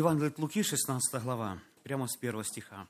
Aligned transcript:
Евангелие 0.00 0.30
от 0.30 0.38
Луки, 0.38 0.62
16 0.62 1.22
глава, 1.22 1.58
прямо 1.82 2.08
с 2.08 2.16
первого 2.16 2.42
стиха. 2.42 2.88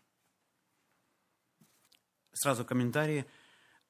Сразу 2.33 2.65
комментарии. 2.65 3.27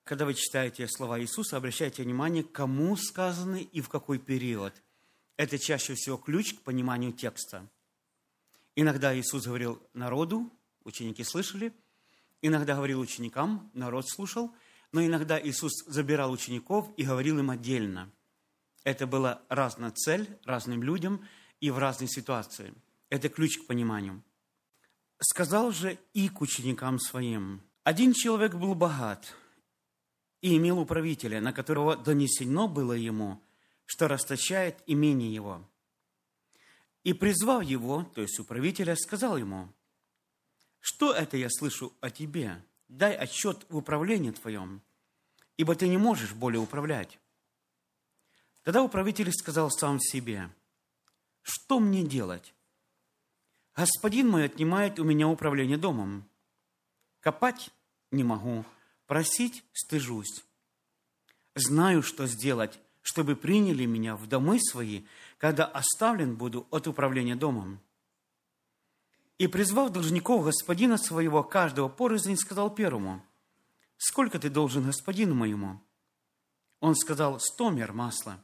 Когда 0.05 0.25
вы 0.25 0.33
читаете 0.33 0.89
слова 0.89 1.21
Иисуса, 1.21 1.59
обращайте 1.59 2.03
внимание, 2.03 2.43
кому 2.43 2.97
сказаны 2.97 3.61
и 3.61 3.83
в 3.83 3.91
какой 3.91 4.19
период. 4.19 4.73
Это 5.37 5.59
чаще 5.59 5.93
всего 5.97 6.17
ключ 6.17 6.55
к 6.55 6.63
пониманию 6.63 7.13
текста. 7.13 7.69
Иногда 8.75 9.15
Иисус 9.15 9.45
говорил 9.45 9.83
народу, 9.93 10.51
ученики 10.85 11.23
слышали, 11.23 11.75
иногда 12.41 12.75
говорил 12.75 13.01
ученикам, 13.01 13.71
народ 13.75 14.09
слушал, 14.09 14.51
но 14.93 15.05
иногда 15.05 15.39
Иисус 15.39 15.85
забирал 15.87 16.33
учеников 16.33 16.91
и 16.97 17.05
говорил 17.05 17.39
им 17.39 17.51
отдельно– 17.51 18.11
это 18.85 19.07
была 19.07 19.43
разная 19.49 19.91
цель 19.91 20.39
разным 20.45 20.83
людям 20.83 21.27
и 21.61 21.71
в 21.71 21.79
разной 21.79 22.09
ситуации. 22.09 22.73
Это 23.11 23.29
ключ 23.29 23.59
к 23.59 23.67
пониманию. 23.67 24.23
Сказал 25.21 25.73
же 25.73 25.99
и 26.15 26.29
к 26.29 26.41
ученикам 26.41 26.99
своим. 26.99 27.63
Один 27.83 28.15
человек 28.15 28.55
был 28.55 28.75
богат 28.75 29.35
и 30.41 30.57
имел 30.57 30.79
управителя, 30.79 31.41
на 31.41 31.53
которого 31.53 31.97
донесено 31.97 32.69
было 32.69 32.93
ему, 32.93 33.43
что 33.85 34.09
расточает 34.09 34.83
имение 34.87 35.35
его. 35.35 35.69
И 37.03 37.13
призвав 37.13 37.65
его, 37.65 38.05
то 38.15 38.23
есть 38.23 38.39
управителя, 38.39 38.95
сказал 38.95 39.37
ему, 39.37 39.69
что 40.79 41.13
это 41.13 41.37
я 41.37 41.49
слышу 41.51 41.93
о 42.01 42.11
тебе? 42.11 42.65
Дай 42.89 43.15
отчет 43.15 43.67
в 43.69 43.77
управлении 43.77 44.31
твоем, 44.31 44.83
ибо 45.57 45.75
ты 45.75 45.89
не 45.89 45.99
можешь 45.99 46.33
более 46.33 46.61
управлять. 46.61 47.19
Тогда 48.63 48.83
управитель 48.83 49.33
сказал 49.33 49.71
сам 49.71 49.99
себе, 50.01 50.51
что 51.43 51.81
мне 51.81 52.03
делать? 52.03 52.55
Господин 53.77 54.29
мой 54.29 54.45
отнимает 54.45 54.99
у 54.99 55.05
меня 55.05 55.29
управление 55.29 55.79
домом. 55.79 56.29
Копать 57.21 57.71
не 58.11 58.25
могу, 58.25 58.65
просить 59.07 59.65
стыжусь. 59.73 60.45
Знаю, 61.55 62.03
что 62.03 62.27
сделать, 62.27 62.81
чтобы 63.03 63.37
приняли 63.37 63.85
меня 63.87 64.17
в 64.17 64.27
домы 64.27 64.59
свои, 64.61 65.03
когда 65.39 65.65
оставлен 65.65 66.37
буду 66.37 66.67
от 66.71 66.87
управления 66.87 67.37
домом. 67.37 67.81
И, 69.39 69.47
призвав 69.47 69.91
должников 69.91 70.45
господина 70.45 70.99
своего, 70.99 71.43
каждого 71.43 71.89
порознь, 71.89 72.37
сказал 72.37 72.75
первому, 72.75 73.25
«Сколько 73.97 74.39
ты 74.39 74.51
должен 74.51 74.85
господину 74.85 75.35
моему?» 75.35 75.81
Он 76.81 76.95
сказал, 76.95 77.41
«Сто 77.41 77.71
мер 77.71 77.93
масла». 77.93 78.43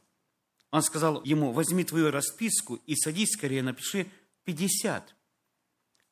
Он 0.71 0.81
сказал 0.81 1.23
ему, 1.23 1.51
возьми 1.51 1.83
твою 1.83 2.11
расписку 2.11 2.75
и 2.85 2.95
садись 2.95 3.31
скорее, 3.31 3.63
напиши 3.63 4.11
50. 4.43 5.15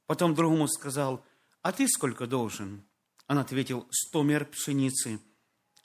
Потом 0.06 0.36
другому 0.36 0.68
сказал, 0.68 1.26
а 1.62 1.72
ты 1.72 1.88
сколько 1.88 2.28
должен? 2.28 2.84
Он 3.28 3.40
ответил, 3.40 3.88
сто 3.90 4.24
мер 4.24 4.46
пшеницы. 4.46 5.20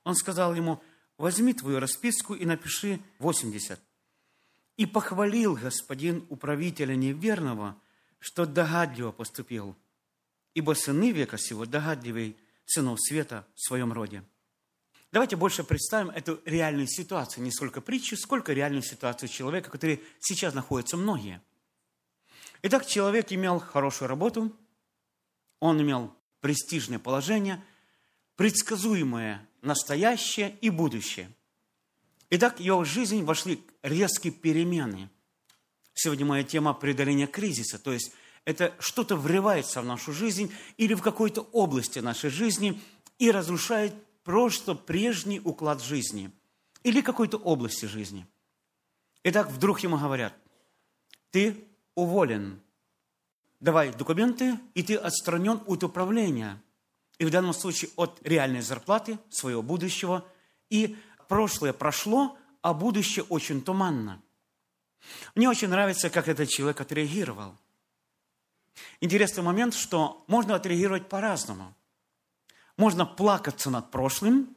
Он 0.04 0.14
сказал 0.14 0.54
ему, 0.54 0.82
возьми 1.16 1.54
твою 1.54 1.80
расписку 1.80 2.34
и 2.34 2.44
напиши 2.44 3.00
80. 3.18 3.80
И 4.76 4.86
похвалил 4.86 5.56
господин 5.56 6.26
управителя 6.28 6.94
неверного, 6.94 7.80
что 8.18 8.46
догадливо 8.46 9.12
поступил, 9.12 9.76
ибо 10.54 10.74
сыны 10.74 11.12
века 11.12 11.38
сего 11.38 11.64
догадливей 11.64 12.36
сынов 12.66 12.98
света 13.00 13.46
в 13.54 13.60
своем 13.66 13.92
роде. 13.92 14.22
Давайте 15.12 15.36
больше 15.36 15.64
представим 15.64 16.10
эту 16.10 16.40
реальную 16.44 16.86
ситуацию, 16.86 17.42
не 17.42 17.50
сколько 17.50 17.80
притчу, 17.80 18.16
сколько 18.16 18.52
реальную 18.52 18.82
ситуацию 18.82 19.28
человека, 19.28 19.70
который 19.70 20.02
сейчас 20.20 20.54
находится 20.54 20.96
многие. 20.96 21.42
Итак, 22.62 22.86
человек 22.86 23.32
имел 23.32 23.58
хорошую 23.58 24.08
работу, 24.08 24.54
он 25.60 25.80
имел 25.80 26.14
престижное 26.40 26.98
положение, 26.98 27.62
предсказуемое 28.36 29.46
настоящее 29.62 30.56
и 30.60 30.70
будущее. 30.70 31.30
Итак, 32.30 32.58
в 32.58 32.60
его 32.60 32.84
жизнь 32.84 33.24
вошли 33.24 33.62
резкие 33.82 34.32
перемены. 34.32 35.10
Сегодня 35.94 36.26
моя 36.26 36.44
тема– 36.44 36.72
преодоление 36.74 37.26
кризиса, 37.26 37.78
то 37.78 37.92
есть 37.92 38.12
это 38.44 38.74
что-то 38.78 39.16
врывается 39.16 39.82
в 39.82 39.84
нашу 39.84 40.12
жизнь 40.12 40.52
или 40.76 40.94
в 40.94 41.02
какой-то 41.02 41.42
области 41.52 41.98
нашей 41.98 42.30
жизни 42.30 42.80
и 43.18 43.30
разрушает 43.30 43.94
просто 44.22 44.74
прежний 44.74 45.40
уклад 45.40 45.82
жизни 45.82 46.30
или 46.82 47.00
какой-то 47.00 47.36
области 47.36 47.86
жизни. 47.86 48.26
Итак, 49.24 49.50
вдруг 49.50 49.80
ему 49.80 49.98
говорят, 49.98 50.34
ты 51.30 51.69
уволен, 52.00 52.60
давай 53.60 53.92
документы, 53.92 54.58
и 54.74 54.82
ты 54.82 54.96
отстранен 54.96 55.62
от 55.66 55.84
управления. 55.84 56.62
И 57.18 57.24
в 57.24 57.30
данном 57.30 57.52
случае 57.52 57.90
от 57.96 58.20
реальной 58.22 58.62
зарплаты, 58.62 59.18
своего 59.28 59.62
будущего. 59.62 60.24
И 60.70 60.96
прошлое 61.28 61.72
прошло, 61.72 62.38
а 62.62 62.72
будущее 62.72 63.24
очень 63.28 63.62
туманно. 63.62 64.22
Мне 65.34 65.48
очень 65.48 65.68
нравится, 65.68 66.10
как 66.10 66.28
этот 66.28 66.48
человек 66.48 66.80
отреагировал. 66.80 67.54
Интересный 69.00 69.42
момент, 69.42 69.74
что 69.74 70.24
можно 70.26 70.54
отреагировать 70.54 71.08
по-разному– 71.08 71.74
можно 72.80 73.04
плакаться 73.04 73.68
над 73.70 73.90
прошлым. 73.90 74.56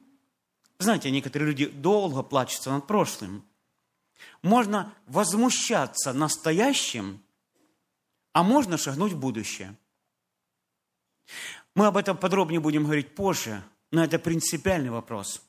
Знаете, 0.79 1.11
некоторые 1.11 1.49
люди 1.49 1.65
долго 1.65 2.23
плачутся 2.23 2.71
над 2.71 2.87
прошлым. 2.87 3.43
Можно 4.41 4.93
возмущаться 5.07 6.13
настоящим, 6.13 7.21
а 8.33 8.43
можно 8.43 8.77
шагнуть 8.77 9.13
в 9.13 9.19
будущее. 9.19 9.75
Мы 11.75 11.85
об 11.85 11.97
этом 11.97 12.17
подробнее 12.17 12.59
будем 12.59 12.83
говорить 12.83 13.15
позже, 13.15 13.63
но 13.91 14.03
это 14.03 14.19
принципиальный 14.19 14.89
вопрос. 14.89 15.41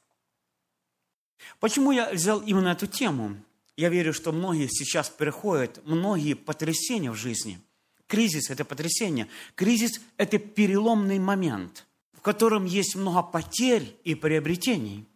Почему 1.59 1.91
я 1.91 2.13
взял 2.13 2.41
именно 2.41 2.69
эту 2.69 2.87
тему? 2.87 3.37
Я 3.77 3.89
верю, 3.89 4.13
что 4.13 4.31
многие 4.31 4.69
сейчас 4.69 5.11
переходят, 5.11 5.85
многие 5.85 6.35
потрясения 6.35 7.11
в 7.11 7.17
жизни. 7.17 7.61
Кризис– 8.07 8.49
это 8.51 8.65
потрясение. 8.65 9.29
Кризис– 9.57 10.01
это 10.17 10.39
переломный 10.39 11.19
момент– 11.19 11.87
котором 12.25 12.65
есть 12.65 12.97
много 12.97 13.23
потерь 13.23 13.97
и 14.03 14.15
приобретений. 14.15 15.07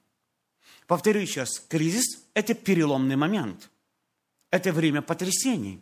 Повторю 0.87 1.25
сейчас, 1.25 1.59
кризис– 1.59 2.23
это 2.35 2.53
переломный 2.53 3.17
момент. 3.17 3.71
Это 4.51 4.73
время 4.73 5.01
потрясений. 5.01 5.81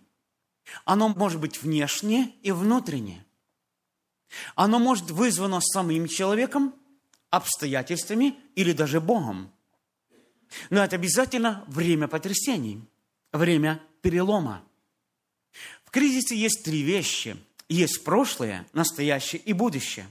Оно 0.85 1.09
может 1.09 1.41
быть 1.41 1.63
внешнее 1.63 2.33
и 2.43 2.53
внутреннее. 2.53 3.25
Оно 4.55 4.79
может 4.79 5.11
вызвано 5.11 5.61
самим 5.61 6.09
человеком, 6.09 6.75
обстоятельствами 7.31 8.37
или 8.55 8.73
даже 8.73 9.01
Богом. 9.01 9.53
Но 10.71 10.83
это 10.83 10.97
обязательно 10.97 11.65
время 11.67 12.09
потрясений, 12.09 12.83
время 13.33 13.83
перелома. 14.03 14.63
В 15.85 15.91
кризисе 15.91 16.37
есть 16.37 16.65
три 16.65 16.83
вещи. 16.83 17.37
Есть 17.69 18.05
прошлое, 18.05 18.67
настоящее 18.73 19.43
и 19.43 19.53
будущее. 19.53 20.07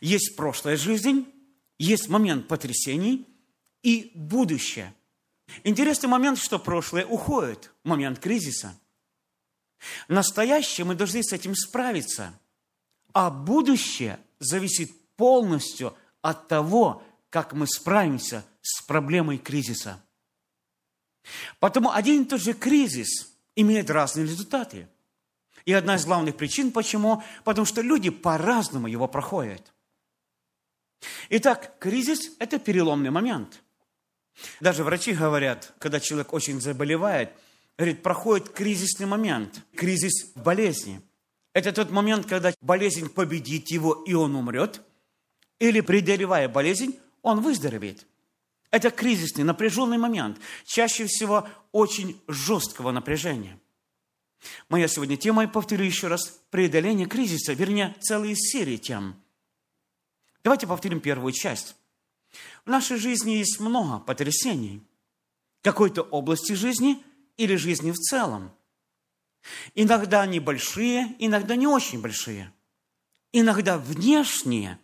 Есть 0.00 0.36
прошлая 0.36 0.76
жизнь, 0.76 1.26
есть 1.78 2.08
момент 2.08 2.48
потрясений 2.48 3.26
и 3.82 4.10
будущее. 4.14 4.94
Интересный 5.64 6.08
момент, 6.08 6.38
что 6.38 6.58
прошлое 6.58 7.06
уходит, 7.06 7.72
момент 7.84 8.18
кризиса. 8.18 8.78
Настоящее 10.08 10.84
мы 10.84 10.94
должны 10.94 11.22
с 11.22 11.32
этим 11.32 11.54
справиться, 11.54 12.38
а 13.12 13.30
будущее 13.30 14.18
зависит 14.38 14.90
полностью 15.16 15.96
от 16.22 16.48
того, 16.48 17.02
как 17.30 17.52
мы 17.52 17.66
справимся 17.66 18.44
с 18.62 18.82
проблемой 18.82 19.38
кризиса. 19.38 20.02
Потому 21.58 21.90
один 21.90 22.22
и 22.22 22.24
тот 22.24 22.40
же 22.40 22.52
кризис 22.52 23.32
имеет 23.54 23.90
разные 23.90 24.26
результаты– 24.26 24.88
и 25.66 25.72
одна 25.72 25.96
из 25.96 26.06
главных 26.06 26.36
причин, 26.36 26.70
почему? 26.70 27.22
Потому 27.44 27.66
что 27.66 27.82
люди 27.82 28.08
по-разному 28.08 28.86
его 28.86 29.08
проходят. 29.08 29.74
Итак, 31.28 31.78
кризис– 31.80 32.30
это 32.38 32.60
переломный 32.60 33.10
момент. 33.10 33.62
Даже 34.60 34.84
врачи 34.84 35.12
говорят, 35.12 35.72
когда 35.78 35.98
человек 35.98 36.32
очень 36.32 36.60
заболевает, 36.60 37.32
говорит, 37.78 38.02
проходит 38.02 38.48
кризисный 38.50 39.06
момент, 39.06 39.62
кризис 39.74 40.32
болезни. 40.34 41.00
Это 41.52 41.72
тот 41.72 41.90
момент, 41.90 42.26
когда 42.26 42.52
болезнь 42.60 43.08
победит 43.08 43.70
его, 43.70 43.92
и 44.06 44.14
он 44.14 44.34
умрет, 44.34 44.82
или, 45.58 45.80
преодолевая 45.80 46.48
болезнь, 46.48 46.98
он 47.22 47.40
выздоровеет. 47.40 48.06
Это 48.70 48.90
кризисный, 48.90 49.44
напряженный 49.44 49.98
момент, 49.98 50.38
чаще 50.64 51.06
всего 51.06 51.48
очень 51.72 52.20
жесткого 52.28 52.90
напряжения– 52.90 53.58
Моя 54.68 54.88
сегодня 54.88 55.16
тема, 55.16 55.42
я 55.42 55.48
повторю 55.48 55.84
еще 55.84 56.08
раз, 56.08 56.40
преодоление 56.50 57.06
кризиса, 57.06 57.52
вернее, 57.52 57.94
целые 58.00 58.36
серии 58.36 58.76
тем. 58.76 59.16
Давайте 60.42 60.66
повторим 60.66 61.00
первую 61.00 61.32
часть. 61.32 61.76
В 62.64 62.70
нашей 62.70 62.98
жизни 62.98 63.32
есть 63.32 63.60
много 63.60 63.98
потрясений. 63.98 64.82
В 65.60 65.64
какой-то 65.64 66.02
области 66.02 66.52
жизни 66.52 67.02
или 67.36 67.56
жизни 67.56 67.90
в 67.90 67.96
целом. 67.96 68.52
Иногда 69.74 70.22
они 70.22 70.40
большие, 70.40 71.14
иногда 71.18 71.56
не 71.56 71.66
очень 71.66 72.00
большие. 72.00 72.52
Иногда 73.32 73.78
внешние, 73.78 74.78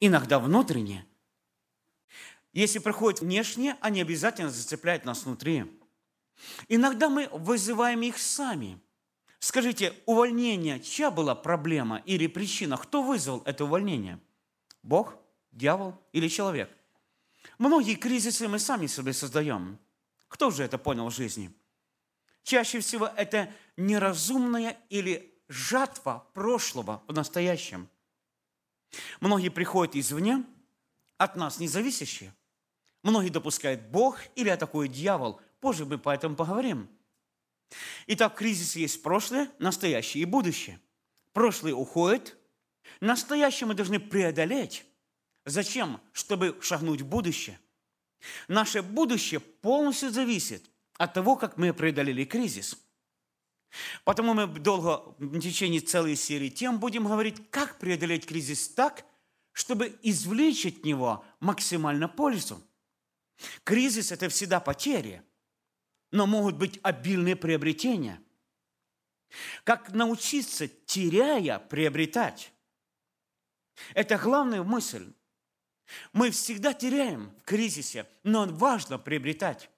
иногда 0.00 0.38
внутренние. 0.38 1.06
Если 2.52 2.78
приходят 2.78 3.20
внешние, 3.20 3.76
они 3.80 4.00
обязательно 4.00 4.50
зацепляют 4.50 5.04
нас 5.04 5.24
внутри. 5.24 5.66
Иногда 6.68 7.08
мы 7.08 7.28
вызываем 7.32 8.02
их 8.02 8.18
сами. 8.18 8.80
Скажите, 9.38 9.94
увольнение, 10.06 10.80
чья 10.80 11.10
была 11.10 11.34
проблема 11.34 12.02
или 12.04 12.26
причина? 12.26 12.76
Кто 12.76 13.02
вызвал 13.02 13.42
это 13.44 13.64
увольнение? 13.64 14.18
Бог, 14.82 15.16
дьявол 15.52 15.94
или 16.12 16.28
человек? 16.28 16.70
Многие 17.58 17.94
кризисы 17.94 18.48
мы 18.48 18.58
сами 18.58 18.86
себе 18.86 19.12
создаем. 19.12 19.78
Кто 20.28 20.50
же 20.50 20.62
это 20.62 20.78
понял 20.78 21.08
в 21.08 21.14
жизни? 21.14 21.52
Чаще 22.42 22.80
всего 22.80 23.06
это 23.06 23.52
неразумная 23.76 24.78
или 24.88 25.34
жатва 25.48 26.26
прошлого 26.34 27.02
в 27.06 27.12
настоящем. 27.12 27.88
Многие 29.20 29.50
приходят 29.50 29.96
извне, 29.96 30.44
от 31.20 31.36
нас 31.36 31.58
независящие. 31.58 32.34
Многие 33.02 33.28
допускают 33.28 33.82
Бог 33.82 34.18
или 34.36 34.48
атакует 34.48 34.92
дьявол. 34.92 35.40
Позже 35.60 35.84
мы 35.84 35.98
по 35.98 36.14
этому 36.14 36.34
поговорим. 36.34 36.88
Итак, 38.06 38.36
кризис 38.36 38.74
есть 38.74 39.02
прошлое, 39.02 39.50
настоящее 39.58 40.22
и 40.22 40.24
будущее. 40.24 40.80
Прошлое 41.32 41.74
уходит, 41.74 42.38
настоящее 43.00 43.66
мы 43.66 43.74
должны 43.74 44.00
преодолеть. 44.00 44.86
Зачем? 45.44 46.00
Чтобы 46.12 46.58
шагнуть 46.62 47.02
в 47.02 47.06
будущее. 47.06 47.60
Наше 48.48 48.82
будущее 48.82 49.40
полностью 49.40 50.10
зависит 50.10 50.69
от 51.00 51.14
того, 51.14 51.34
как 51.34 51.56
мы 51.56 51.72
преодолели 51.72 52.26
кризис. 52.26 52.76
Потому 54.04 54.34
мы 54.34 54.46
долго 54.46 55.14
в 55.18 55.40
течение 55.40 55.80
целой 55.80 56.14
серии 56.14 56.50
тем 56.50 56.78
будем 56.78 57.06
говорить, 57.06 57.50
как 57.50 57.78
преодолеть 57.78 58.26
кризис 58.26 58.68
так, 58.68 59.06
чтобы 59.52 59.98
извлечь 60.02 60.66
от 60.66 60.84
него 60.84 61.24
максимально 61.40 62.06
пользу. 62.06 62.62
Кризис– 63.64 64.12
это 64.12 64.28
всегда 64.28 64.60
потеря, 64.60 65.24
но 66.12 66.26
могут 66.26 66.56
быть 66.56 66.78
обильные 66.82 67.34
приобретения. 67.34 68.20
Как 69.64 69.94
научиться, 69.94 70.68
теряя, 70.68 71.60
приобретать? 71.60 72.52
Это 73.94 74.18
главная 74.18 74.62
мысль. 74.62 75.10
Мы 76.12 76.30
всегда 76.30 76.74
теряем 76.74 77.34
в 77.38 77.44
кризисе, 77.44 78.06
но 78.22 78.44
важно 78.44 78.98
приобретать. 78.98 79.70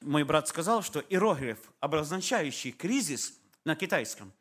Мой 0.00 0.24
брат 0.24 0.48
сказал, 0.48 0.82
что 0.82 1.00
иероглиф, 1.00 1.58
обозначающий 1.80 2.72
кризис 2.72 3.38
на 3.64 3.76
китайском, 3.76 4.32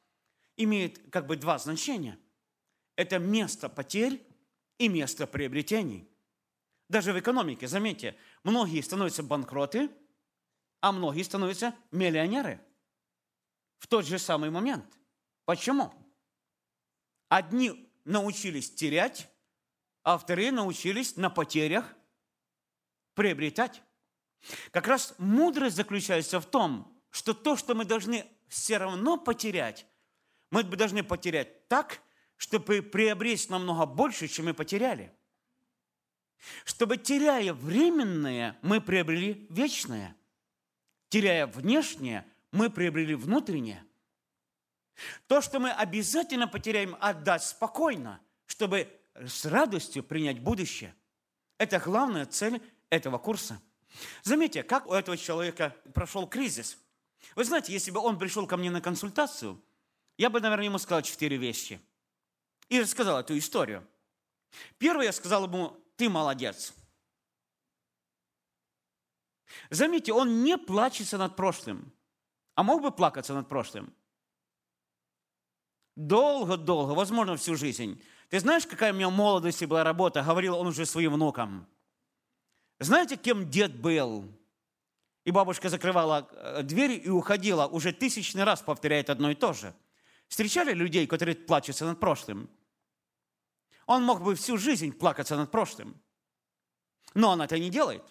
имеет 0.56 1.12
как 1.12 1.28
бы 1.28 1.36
два 1.36 1.58
значения. 1.58 2.18
Это 2.96 3.20
место 3.20 3.70
потерь 3.70 4.26
и 4.78 4.88
место 4.88 5.28
приобретений. 5.28 6.08
Даже 6.88 7.14
в 7.14 7.20
экономике, 7.20 7.68
заметьте, 7.68 8.16
многие 8.44 8.82
становятся 8.82 9.22
банкроты, 9.22 9.90
а 10.82 10.92
многие 10.92 11.24
становятся 11.24 11.76
миллионеры 11.92 12.62
в 13.80 13.88
тот 13.88 14.06
же 14.06 14.18
самый 14.18 14.50
момент. 14.50 14.86
Почему? 15.46 15.94
Одни 17.28 17.92
научились 18.06 18.74
терять, 18.74 19.30
а 20.04 20.18
вторые 20.18 20.52
научились 20.52 21.16
на 21.16 21.30
потерях 21.30 21.96
приобретать. 23.14 23.82
Как 24.72 24.88
раз 24.88 25.14
мудрость 25.18 25.76
заключается 25.76 26.40
в 26.40 26.46
том, 26.46 26.96
что 27.10 27.34
то, 27.34 27.56
что 27.56 27.76
мы 27.76 27.86
должны 27.86 28.26
все 28.48 28.78
равно 28.78 29.18
потерять, 29.18 29.86
мы 30.52 30.64
должны 30.64 31.04
потерять 31.04 31.68
так, 31.68 32.02
чтобы 32.38 32.82
приобрести 32.82 33.52
намного 33.52 33.86
больше, 33.86 34.28
чем 34.28 34.46
мы 34.46 34.54
потеряли. 34.54 35.14
Чтобы, 36.64 36.98
теряя 36.98 37.54
временное, 37.54 38.58
мы 38.62 38.80
приобрели 38.80 39.46
вечное. 39.50 40.16
Теряя 41.10 41.48
внешнее, 41.48 42.26
мы 42.52 42.70
приобрели 42.70 43.16
внутреннее. 43.16 43.84
То, 45.28 45.42
что 45.42 45.60
мы 45.60 45.72
обязательно 45.72 46.48
потеряем, 46.48 46.96
отдать 47.00 47.44
спокойно, 47.44 48.22
чтобы 48.46 48.90
с 49.16 49.46
радостью 49.46 50.04
принять 50.04 50.40
будущее. 50.40 50.96
Это 51.58 51.80
главная 51.80 52.26
цель 52.26 52.62
этого 52.90 53.18
курса. 53.18 53.62
Заметьте, 54.24 54.64
как 54.64 54.88
у 54.88 54.94
этого 54.94 55.18
человека 55.18 55.76
прошел 55.94 56.28
кризис. 56.28 56.78
Вы 57.36 57.44
знаете, 57.44 57.74
если 57.74 57.92
бы 57.92 58.00
он 58.00 58.18
пришел 58.18 58.48
ко 58.48 58.58
мне 58.58 58.72
на 58.72 58.82
консультацию, 58.82 59.62
я 60.18 60.30
бы, 60.30 60.40
наверное, 60.40 60.66
ему 60.66 60.78
сказал 60.78 61.02
четыре 61.02 61.38
вещи. 61.38 61.80
И 62.70 62.80
рассказал 62.80 63.20
эту 63.20 63.38
историю. 63.38 63.88
Первое, 64.78 65.06
я 65.06 65.12
сказал 65.12 65.46
ему, 65.46 65.76
ты 65.96 66.10
молодец. 66.10 66.74
Заметьте, 69.70 70.14
он 70.14 70.44
не 70.44 70.58
плачется 70.58 71.18
над 71.18 71.36
прошлым, 71.36 71.92
а 72.56 72.64
мог 72.64 72.82
бы 72.82 72.92
плакаться 72.92 73.34
над 73.34 73.50
прошлым. 73.50 73.94
Долго-долго, 75.96 76.92
возможно, 76.92 77.36
всю 77.36 77.56
жизнь. 77.56 78.02
Ты 78.30 78.40
знаешь, 78.40 78.66
какая 78.66 78.94
у 78.94 78.96
меня 78.96 79.10
в 79.10 79.14
молодости 79.14 79.66
была 79.66 79.84
работа? 79.84 80.22
Говорил 80.22 80.56
он 80.58 80.68
уже 80.68 80.86
своим 80.86 81.14
внукам. 81.14 81.68
Знаете, 82.80 83.18
кем 83.18 83.50
дед 83.50 83.80
был? 83.80 84.26
И 85.26 85.32
бабушка 85.32 85.70
закрывала 85.70 86.28
э, 86.32 86.64
дверь 86.64 87.02
и 87.06 87.10
уходила, 87.10 87.68
уже 87.68 87.92
тысячный 87.92 88.46
раз 88.46 88.62
повторяет 88.62 89.10
одно 89.10 89.30
и 89.32 89.36
то 89.36 89.54
же. 89.54 89.76
Встречали 90.28 90.74
людей, 90.74 91.06
которые 91.08 91.36
плачутся 91.36 91.86
над 91.86 92.00
прошлым? 92.00 92.50
Он 93.86 94.04
мог 94.04 94.22
бы 94.22 94.36
всю 94.36 94.58
жизнь 94.58 94.94
плакаться 94.94 95.36
над 95.36 95.52
прошлым. 95.52 96.02
Но 97.16 97.32
он 97.32 97.42
это 97.42 97.60
не 97.60 97.70
делает. 97.70 98.04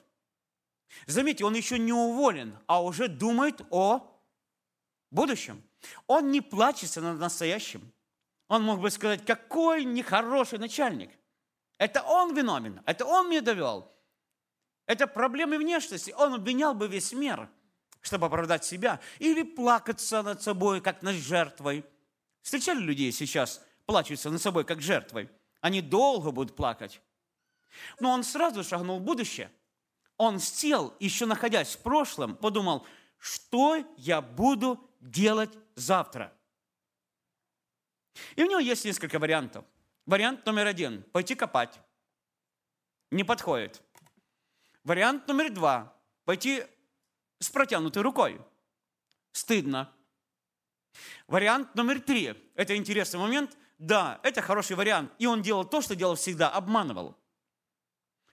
Заметьте, 1.07 1.45
он 1.45 1.55
еще 1.55 1.79
не 1.79 1.93
уволен, 1.93 2.59
а 2.67 2.83
уже 2.83 3.09
думает 3.09 3.63
о 3.71 4.21
будущем. 5.11 5.63
Он 6.07 6.31
не 6.31 6.41
плачется 6.41 7.01
над 7.01 7.19
настоящим. 7.19 7.93
Он 8.49 8.63
мог 8.65 8.81
бы 8.81 8.91
сказать, 8.91 9.25
какой 9.25 9.85
нехороший 9.85 10.59
начальник. 10.59 11.11
Это 11.79 12.03
он 12.03 12.35
виновен, 12.35 12.83
это 12.87 13.05
он 13.05 13.31
меня 13.31 13.41
довел. 13.41 13.93
Это 14.89 15.07
проблемы 15.07 15.59
внешности. 15.59 16.15
Он 16.17 16.35
обвинял 16.35 16.75
бы 16.75 16.89
весь 16.89 17.13
мир, 17.13 17.49
чтобы 18.01 18.27
оправдать 18.27 18.65
себя. 18.65 19.01
Или 19.19 19.43
плакаться 19.43 20.23
над 20.23 20.43
собой, 20.43 20.81
как 20.81 21.03
над 21.03 21.15
жертвой. 21.15 21.85
Встречали 22.41 22.81
людей 22.81 23.13
сейчас, 23.13 23.63
плачутся 23.85 24.31
над 24.31 24.41
собой, 24.41 24.65
как 24.65 24.81
жертвой? 24.81 25.29
Они 25.61 25.83
долго 25.83 26.31
будут 26.31 26.57
плакать. 26.57 27.03
Но 28.01 28.11
он 28.11 28.25
сразу 28.25 28.65
шагнул 28.65 28.99
в 28.99 29.03
будущее. 29.03 29.53
Он 30.17 30.41
сел, 30.41 30.95
еще 30.99 31.27
находясь 31.27 31.77
в 31.77 31.83
прошлом, 31.83 32.35
подумал, 32.35 32.87
что 33.19 33.85
я 33.99 34.23
буду 34.23 34.81
делать 35.01 35.53
завтра. 35.75 36.33
И 38.37 38.43
у 38.43 38.47
него 38.47 38.59
есть 38.59 38.87
несколько 38.87 39.19
вариантов. 39.19 39.67
Вариант 40.07 40.47
номер 40.47 40.67
один– 40.67 41.03
пойти 41.13 41.35
копать. 41.35 41.79
Не 43.11 43.23
подходит. 43.23 43.83
Вариант 44.85 45.27
номер 45.29 45.51
два– 45.51 45.95
пойти 46.25 46.65
с 47.39 47.51
протянутой 47.51 48.03
рукой. 48.03 48.41
Стыдно. 49.33 49.93
Вариант 51.27 51.75
номер 51.75 52.01
три– 52.01 52.35
это 52.55 52.77
интересный 52.77 53.21
момент. 53.21 53.57
Да, 53.79 54.21
это 54.23 54.43
хороший 54.43 54.77
вариант. 54.77 55.13
И 55.19 55.27
он 55.27 55.43
делал 55.43 55.65
то, 55.65 55.81
что 55.81 55.95
делал 55.95 56.17
всегда– 56.17 56.49
обманывал. 56.51 57.17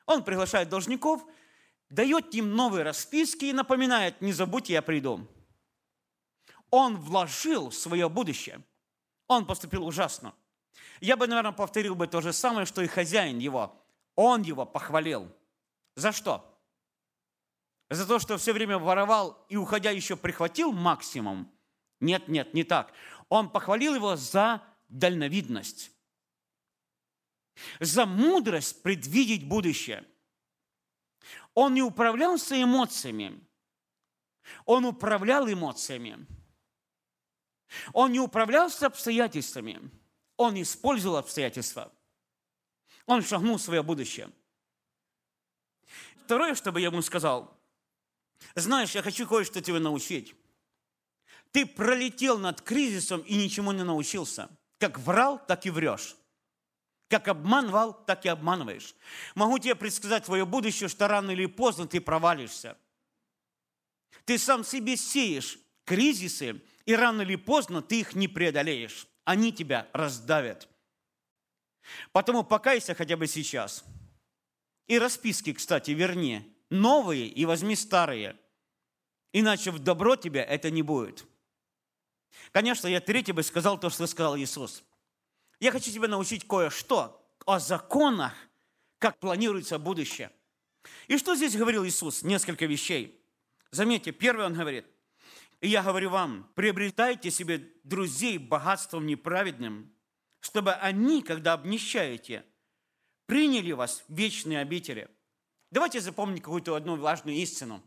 Он 0.06 0.24
приглашает 0.24 0.70
должников, 0.70 1.26
дает 1.90 2.34
им 2.34 2.56
новые 2.56 2.84
расписки 2.84 3.46
и 3.46 3.54
напоминает, 3.54 4.22
не 4.22 4.34
забудьте, 4.34 4.74
я 4.74 4.82
приду. 4.82 5.28
Он 6.70 6.98
вложил 6.98 7.70
в 7.70 7.76
свое 7.76 8.10
будущее– 8.10 8.64
он 9.28 9.46
поступил 9.46 9.86
ужасно. 9.86 10.34
Я 11.02 11.18
бы, 11.18 11.28
наверное, 11.28 11.52
повторил 11.52 11.96
бы 11.96 12.08
то 12.08 12.22
же 12.22 12.34
самое, 12.34 12.66
что 12.66 12.82
и 12.82 12.88
хозяин 12.88 13.40
его. 13.40 13.82
Он 14.16 14.42
его 14.44 14.66
похвалил. 14.66 15.32
За 15.96 16.12
что? 16.12 16.60
За 17.90 18.08
то, 18.08 18.20
что 18.20 18.38
все 18.38 18.54
время 18.54 18.78
воровал 18.78 19.46
и, 19.50 19.56
уходя, 19.56 19.92
еще 19.92 20.16
прихватил 20.16 20.72
максимум? 20.72 21.52
Нет, 22.00 22.28
нет, 22.28 22.54
не 22.54 22.64
так. 22.64 22.94
Он 23.30 23.50
похвалил 23.50 23.96
его 23.96 24.16
за 24.16 24.64
дальновидность, 24.90 25.92
за 27.80 28.06
мудрость 28.06 28.84
предвидеть 28.84 29.48
будущее. 29.48 30.06
Он 31.54 31.74
не 31.74 31.82
управлялся 31.82 32.62
эмоциями, 32.62 33.40
он 34.66 34.86
управлял 34.86 35.52
эмоциями. 35.52 36.28
Он 37.94 38.12
не 38.12 38.20
управлялся 38.20 38.88
обстоятельствами, 38.88 39.90
он 40.38 40.62
использовал 40.62 41.18
обстоятельства. 41.18 41.92
Он 43.06 43.22
шагнул 43.22 43.58
в 43.58 43.62
свое 43.62 43.84
будущее. 43.84 44.32
Второе, 46.26 46.56
что 46.56 46.72
бы 46.72 46.82
я 46.82 46.88
ему 46.88 47.04
сказал, 47.04 47.56
знаешь, 48.56 48.96
я 48.96 49.04
хочу 49.04 49.28
кое-что 49.28 49.62
тебя 49.62 49.80
научить. 49.80 50.34
ты 51.52 51.68
пролетел 51.68 52.40
над 52.40 52.62
кризисом 52.62 53.22
и 53.22 53.36
ничему 53.36 53.72
не 53.72 53.84
научился. 53.84 54.50
Как 54.80 55.00
врал, 55.00 55.40
так 55.46 55.68
и 55.68 55.70
врешь. 55.70 56.16
Как 57.08 57.28
обманывал, 57.28 57.94
так 57.94 58.26
и 58.26 58.30
обманываешь. 58.30 58.96
Могу 59.36 59.60
тебе 59.60 59.76
предсказать 59.76 60.26
твое 60.26 60.46
будущее, 60.46 60.90
что 60.90 61.08
рано 61.08 61.30
или 61.30 61.46
поздно 61.46 61.88
ты 61.88 62.02
провалишься. 62.02 62.76
Ты 64.26 64.40
сам 64.40 64.64
себе 64.64 64.98
сеешь 64.98 65.60
кризисы, 65.86 66.60
и 66.86 66.96
рано 66.96 67.22
или 67.22 67.36
поздно 67.36 67.84
ты 67.84 68.00
их 68.00 68.16
не 68.16 68.28
преодолеешь. 68.28 69.08
Они 69.26 69.54
тебя 69.54 69.88
раздавят. 69.94 70.68
Потому 72.12 72.44
покайся 72.44 72.96
хотя 72.96 73.16
бы 73.16 73.28
сейчас. 73.28 73.86
И 74.88 75.00
расписки, 75.00 75.54
кстати, 75.54 75.92
верни. 75.92 76.56
Новые 76.70 77.28
и 77.28 77.46
возьми 77.46 77.76
старые. 77.76 78.38
Иначе 79.34 79.72
в 79.72 79.80
добро 79.80 80.16
тебя 80.16 80.44
это 80.44 80.72
не 80.72 80.82
будет. 80.82 81.26
Конечно, 82.52 82.88
я 82.88 83.02
третий 83.02 83.32
бы 83.32 83.44
сказал 83.44 83.80
то, 83.80 83.90
что 83.90 84.08
сказал 84.08 84.38
Иисус. 84.38 84.84
Я 85.60 85.72
хочу 85.72 85.92
тебя 85.92 86.08
научить 86.08 86.48
кое-что 86.48 87.22
о 87.46 87.60
законах, 87.60 88.34
как 89.00 89.20
планируется 89.20 89.80
будущее. 89.80 90.32
И 91.08 91.18
что 91.18 91.36
здесь 91.36 91.56
говорил 91.56 91.86
Иисус? 91.86 92.24
Несколько 92.24 92.66
вещей. 92.66 93.22
Заметьте, 93.72 94.12
первый 94.12 94.46
он 94.46 94.54
говорит, 94.54 94.86
и 95.62 95.68
я 95.68 95.82
говорю 95.82 96.10
вам, 96.10 96.50
приобретайте 96.56 97.32
себе 97.32 97.72
друзей 97.84 98.38
богатством 98.38 99.06
неправедным, 99.06 99.92
чтобы 100.40 100.74
они, 100.74 101.22
когда 101.22 101.54
обнищаете, 101.54 102.46
приняли 103.26 103.72
вас 103.72 104.04
в 104.08 104.16
вечные 104.16 104.60
обители. 104.60 105.10
Давайте 105.72 106.00
запомним 106.00 106.40
какую-то 106.40 106.76
одну 106.76 106.96
важную 106.96 107.38
истину. 107.38 107.84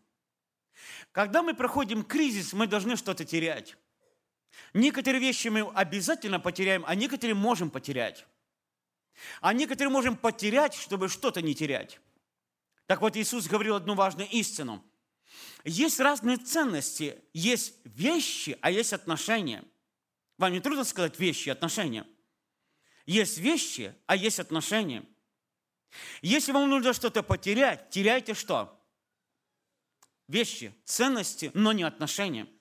Когда 1.13 1.43
мы 1.43 1.55
проходим 1.55 2.05
кризис, 2.05 2.53
мы 2.53 2.67
должны 2.67 2.97
что-то 2.97 3.25
терять. 3.25 3.77
Некоторые 4.75 5.21
вещи 5.21 5.49
мы 5.49 5.71
обязательно 5.75 6.41
потеряем, 6.41 6.85
а 6.87 6.95
некоторые 6.95 7.35
можем 7.35 7.71
потерять. 7.71 8.27
А 9.41 9.53
некоторые 9.53 9.93
можем 9.93 10.17
потерять, 10.17 10.75
чтобы 10.75 11.09
что-то 11.09 11.43
не 11.43 11.55
терять. 11.55 12.01
Так 12.87 13.01
вот, 13.01 13.17
Иисус 13.17 13.47
говорил 13.47 13.75
одну 13.77 13.95
важную 13.95 14.29
истину. 14.31 14.85
Есть 15.65 16.01
разные 16.01 16.37
ценности, 16.37 17.19
есть 17.33 17.75
вещи, 17.85 18.57
а 18.61 18.71
есть 18.71 18.93
отношения. 18.93 19.65
Вам 20.39 20.53
не 20.53 20.61
трудно 20.61 20.85
сказать 20.85 21.19
вещи 21.19 21.49
и 21.49 21.53
отношения? 21.53 22.07
Есть 23.07 23.39
вещи, 23.39 23.95
а 24.07 24.17
есть 24.17 24.39
отношения. 24.39 25.05
Если 26.23 26.53
вам 26.53 26.69
нужно 26.69 26.93
что-то 26.93 27.23
потерять, 27.23 27.91
теряйте 27.91 28.35
что? 28.35 28.75
Вещи, 30.27 30.75
ценности, 30.85 31.51
но 31.55 31.73
не 31.73 31.83
отношения– 31.83 32.47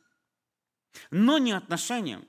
но 1.12 1.38
не 1.38 1.51
отношения. 1.51 2.22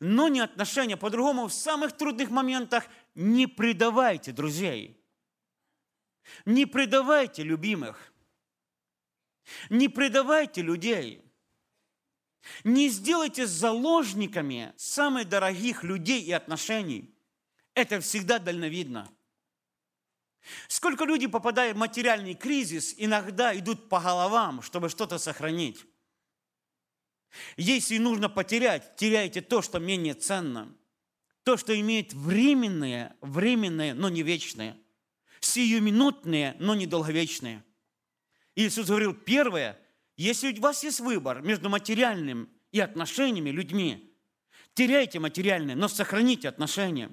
Но 0.00 0.28
не 0.28 0.40
отношения. 0.40 0.96
По-другому, 0.96 1.48
в 1.48 1.52
самых 1.52 1.96
трудных 1.96 2.30
моментах 2.30 2.86
не 3.14 3.46
предавайте 3.46 4.32
друзей. 4.32 5.00
Не 6.44 6.66
предавайте 6.66 7.42
любимых. 7.42 8.12
Не 9.68 9.88
предавайте 9.88 10.62
людей. 10.62 11.20
Не 12.62 12.88
сделайте 12.88 13.46
заложниками 13.46 14.72
самых 14.76 15.28
дорогих 15.28 15.82
людей 15.82 16.22
и 16.22 16.32
отношений. 16.32 17.14
Это 17.74 18.00
всегда 18.00 18.38
дальновидно. 18.38 19.10
Сколько 20.68 21.04
людей, 21.04 21.28
попадая 21.28 21.74
в 21.74 21.76
материальный 21.76 22.34
кризис, 22.34 22.94
иногда 22.98 23.56
идут 23.56 23.88
по 23.88 24.00
головам, 24.00 24.62
чтобы 24.62 24.88
что-то 24.88 25.18
сохранить. 25.18 25.84
Если 27.56 27.98
нужно 27.98 28.28
потерять, 28.28 28.96
теряйте 28.96 29.40
то, 29.40 29.62
что 29.62 29.78
менее 29.78 30.14
ценно. 30.14 30.74
То, 31.42 31.56
что 31.56 31.78
имеет 31.78 32.12
временное, 32.12 33.16
временное, 33.20 33.94
но 33.94 34.08
не 34.08 34.22
вечное. 34.22 34.76
Сиюминутное, 35.40 36.56
но 36.58 36.74
не 36.74 36.86
долговечное. 36.86 37.64
Иисус 38.54 38.86
говорил, 38.86 39.14
первое, 39.14 39.78
если 40.16 40.56
у 40.56 40.60
вас 40.60 40.84
есть 40.84 41.00
выбор 41.00 41.42
между 41.42 41.68
материальным 41.68 42.48
и 42.70 42.80
отношениями 42.80 43.50
людьми, 43.50 44.16
теряйте 44.74 45.18
материальное, 45.18 45.74
но 45.74 45.88
сохраните 45.88 46.48
отношения. 46.48 47.10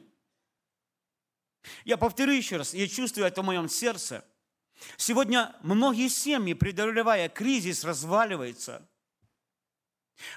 Я 1.86 1.98
повторю 1.98 2.34
еще 2.34 2.58
раз, 2.58 2.74
я 2.74 2.88
чувствую 2.88 3.28
это 3.28 3.42
в 3.42 3.46
моем 3.46 3.70
сердце. 3.70 4.26
Сегодня 4.98 5.56
многие 5.62 6.08
семьи, 6.10 6.54
преодолевая 6.54 7.30
кризис, 7.30 7.84
разваливаются– 7.84 8.88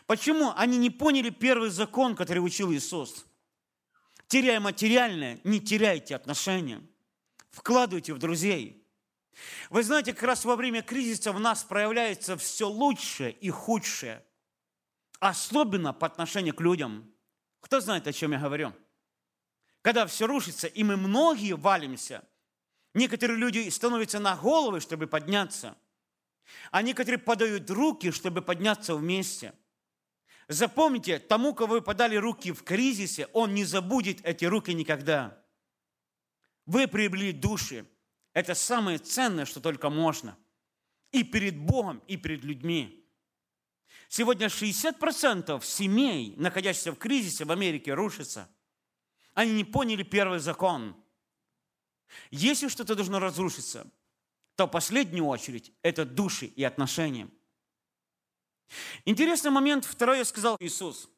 Почему 0.07 0.53
они 0.57 0.79
не 0.79 0.91
поняли 0.91 1.31
первый 1.31 1.71
закон, 1.71 2.17
который 2.17 2.39
учил 2.39 2.73
Иисус? 2.73 3.27
Теряя 4.27 4.61
материальное, 4.61 5.41
не 5.45 5.61
теряйте 5.61 6.17
отношения. 6.17 6.83
Вкладывайте 7.51 8.15
в 8.15 8.19
друзей. 8.19 8.87
Вы 9.71 9.83
знаете, 9.83 10.13
как 10.13 10.23
раз 10.23 10.45
во 10.45 10.57
время 10.57 10.83
кризиса 10.83 11.33
в 11.33 11.41
нас 11.41 11.65
проявляется 11.65 12.37
все 12.37 12.69
лучшее 12.69 13.33
и 13.33 13.51
худшее. 13.51 14.25
Особенно 15.21 15.93
по 15.93 16.07
отношению 16.07 16.55
к 16.55 16.61
людям. 16.61 17.11
Кто 17.61 17.81
знает, 17.81 18.07
о 18.07 18.13
чем 18.13 18.33
я 18.33 18.39
говорю? 18.39 18.73
Когда 19.85 20.07
все 20.07 20.27
рушится, 20.27 20.67
и 20.67 20.83
мы 20.83 20.97
многие 20.97 21.53
валимся, 21.53 22.25
некоторые 22.95 23.39
люди 23.39 23.69
становятся 23.69 24.19
на 24.19 24.35
головы, 24.35 24.81
чтобы 24.81 25.07
подняться, 25.07 25.77
а 26.73 26.83
некоторые 26.83 27.21
подают 27.21 27.71
руки, 27.71 28.11
чтобы 28.11 28.43
подняться 28.43 28.97
вместе– 28.97 29.53
Запомните, 30.49 31.19
тому, 31.19 31.55
кого 31.55 31.75
вы 31.75 31.83
подали 31.83 32.17
руки 32.17 32.53
в 32.53 32.63
кризисе, 32.65 33.29
он 33.33 33.55
не 33.55 33.65
забудет 33.65 34.21
эти 34.25 34.45
руки 34.45 34.75
никогда. 34.75 35.43
Вы 36.67 36.87
приобрели 36.87 37.33
души. 37.33 37.87
Это 38.35 38.55
самое 38.55 38.99
ценное, 38.99 39.47
что 39.47 39.61
только 39.61 39.89
можно. 39.89 40.37
И 41.13 41.23
перед 41.23 41.57
Богом, 41.57 42.03
и 42.09 42.17
перед 42.17 42.45
людьми. 42.45 43.09
Сегодня 44.09 44.49
60% 44.49 45.65
семей, 45.65 46.35
находящихся 46.37 46.93
в 46.93 46.99
кризисе 46.99 47.45
в 47.45 47.53
Америке, 47.53 47.95
рушатся. 47.95 48.49
Они 49.35 49.53
не 49.53 49.65
поняли 49.65 50.03
первый 50.03 50.39
закон. 50.39 50.97
Если 52.31 52.69
что-то 52.69 52.95
должно 52.95 53.19
разрушиться, 53.19 53.91
то 54.57 54.67
в 54.67 54.71
последнюю 54.71 55.27
очередь 55.27 55.73
это 55.83 56.05
души 56.05 56.47
и 56.47 56.65
отношения– 56.65 57.29
Интересный 59.05 59.51
момент, 59.51 59.85
второе 59.85 60.25
сказал 60.25 60.57
Иисус. 60.61 61.11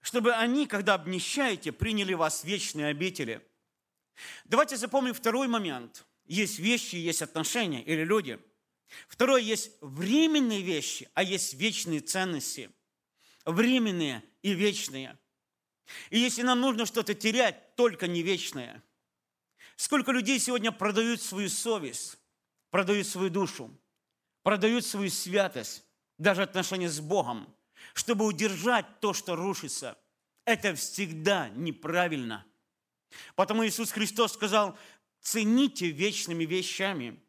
Чтобы 0.00 0.32
они, 0.32 0.66
когда 0.66 0.94
обнищаете, 0.94 1.72
приняли 1.72 2.14
вас 2.14 2.42
в 2.42 2.44
вечные 2.44 2.86
обители. 2.86 3.46
Давайте 4.44 4.76
запомним 4.76 5.14
второй 5.14 5.46
момент. 5.46 6.06
Есть 6.24 6.58
вещи, 6.58 6.96
есть 6.96 7.22
отношения 7.22 7.82
или 7.82 8.04
люди. 8.04 8.38
Второе, 9.08 9.40
есть 9.40 9.72
временные 9.80 10.62
вещи, 10.62 11.08
а 11.14 11.22
есть 11.22 11.54
вечные 11.54 12.00
ценности. 12.00 12.70
Временные 13.44 14.22
и 14.42 14.52
вечные. 14.52 15.18
И 16.10 16.18
если 16.18 16.42
нам 16.42 16.60
нужно 16.60 16.86
что-то 16.86 17.14
терять, 17.14 17.74
только 17.76 18.06
не 18.06 18.22
вечное. 18.22 18.82
Сколько 19.76 20.12
людей 20.12 20.38
сегодня 20.38 20.72
продают 20.72 21.22
свою 21.22 21.48
совесть, 21.48 22.18
продают 22.70 23.06
свою 23.06 23.30
душу, 23.30 23.70
продают 24.42 24.84
свою 24.84 25.10
святость, 25.10 25.84
даже 26.18 26.42
отношения 26.42 26.88
с 26.88 27.00
Богом, 27.00 27.54
чтобы 27.94 28.26
удержать 28.26 29.00
то, 29.00 29.12
что 29.14 29.36
рушится. 29.36 29.98
Это 30.44 30.74
всегда 30.74 31.48
неправильно. 31.50 32.46
Потому 33.34 33.66
Иисус 33.66 33.90
Христос 33.90 34.34
сказал, 34.34 34.78
цените 35.20 35.90
вечными 35.90 36.44
вещами. 36.44 37.20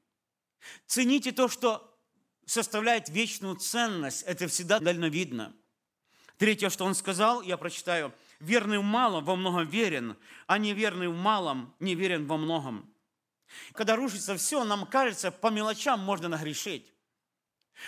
Цените 0.85 1.31
то, 1.31 1.47
что 1.47 1.97
составляет 2.45 3.09
вечную 3.09 3.55
ценность. 3.55 4.23
Это 4.23 4.47
всегда 4.47 4.79
дальновидно. 4.79 5.55
Третье, 6.37 6.69
что 6.69 6.85
он 6.85 6.95
сказал, 6.95 7.41
я 7.41 7.57
прочитаю. 7.57 8.13
Верный 8.41 8.79
в 8.79 8.83
малом 8.83 9.23
во 9.23 9.35
многом 9.35 9.67
верен, 9.67 10.17
а 10.47 10.57
неверный 10.57 11.07
в 11.07 11.15
малом 11.15 11.73
не 11.79 11.95
верен 11.95 12.25
во 12.25 12.37
многом. 12.37 12.91
Когда 13.73 13.95
рушится 13.95 14.35
все, 14.35 14.63
нам 14.63 14.85
кажется, 14.85 15.31
по 15.31 15.47
мелочам 15.47 15.99
можно 15.99 16.27
нагрешить. 16.27 16.91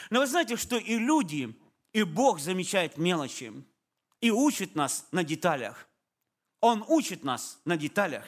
Но 0.10 0.20
вы 0.20 0.28
знаете, 0.28 0.56
что 0.56 0.78
и 0.78 0.98
люди, 0.98 1.56
и 1.92 2.04
Бог 2.04 2.40
замечает 2.40 2.98
мелочи 2.98 3.52
и 4.22 4.32
учит 4.32 4.76
нас 4.76 5.08
на 5.12 5.24
деталях. 5.24 5.90
Он 6.62 6.84
учит 6.88 7.24
нас 7.24 7.60
на 7.66 7.76
деталях. 7.76 8.24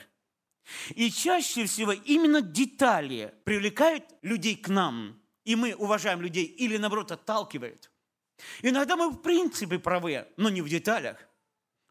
И 0.96 1.12
чаще 1.12 1.66
всего 1.66 1.92
именно 1.94 2.42
детали 2.42 3.34
привлекают 3.44 4.04
людей 4.24 4.56
к 4.56 4.68
нам, 4.68 5.22
и 5.44 5.56
мы 5.56 5.76
уважаем 5.76 6.22
людей, 6.22 6.46
или 6.46 6.78
наоборот 6.78 7.12
отталкивают. 7.12 7.92
Иногда 8.62 8.96
мы 8.96 9.10
в 9.10 9.22
принципе 9.22 9.80
правы, 9.80 10.28
но 10.38 10.50
не 10.50 10.62
в 10.62 10.68
деталях. 10.68 11.18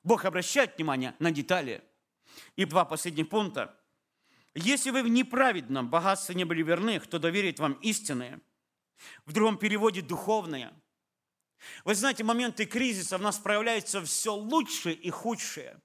Бог 0.04 0.24
обращает 0.24 0.76
внимание 0.76 1.16
на 1.18 1.32
детали. 1.32 1.82
И 2.56 2.64
два 2.64 2.84
последних 2.84 3.28
пункта. 3.28 3.76
Если 4.54 4.90
вы 4.90 5.02
в 5.02 5.08
неправедном 5.08 5.90
богатстве 5.90 6.34
не 6.34 6.44
были 6.44 6.62
верны, 6.62 7.00
кто 7.00 7.18
доверит 7.18 7.58
вам 7.58 7.72
истинное– 7.74 8.40
в 9.26 9.32
другом 9.32 9.58
переводе 9.58 10.02
духовное. 10.02 10.72
Вы 11.84 11.94
знаете, 11.94 12.24
моменты 12.24 12.66
кризиса 12.66 13.18
в 13.18 13.22
нас 13.22 13.38
проявляются 13.38 14.02
все 14.04 14.34
лучше 14.34 14.92
и 14.92 15.10
худшее. 15.10 15.80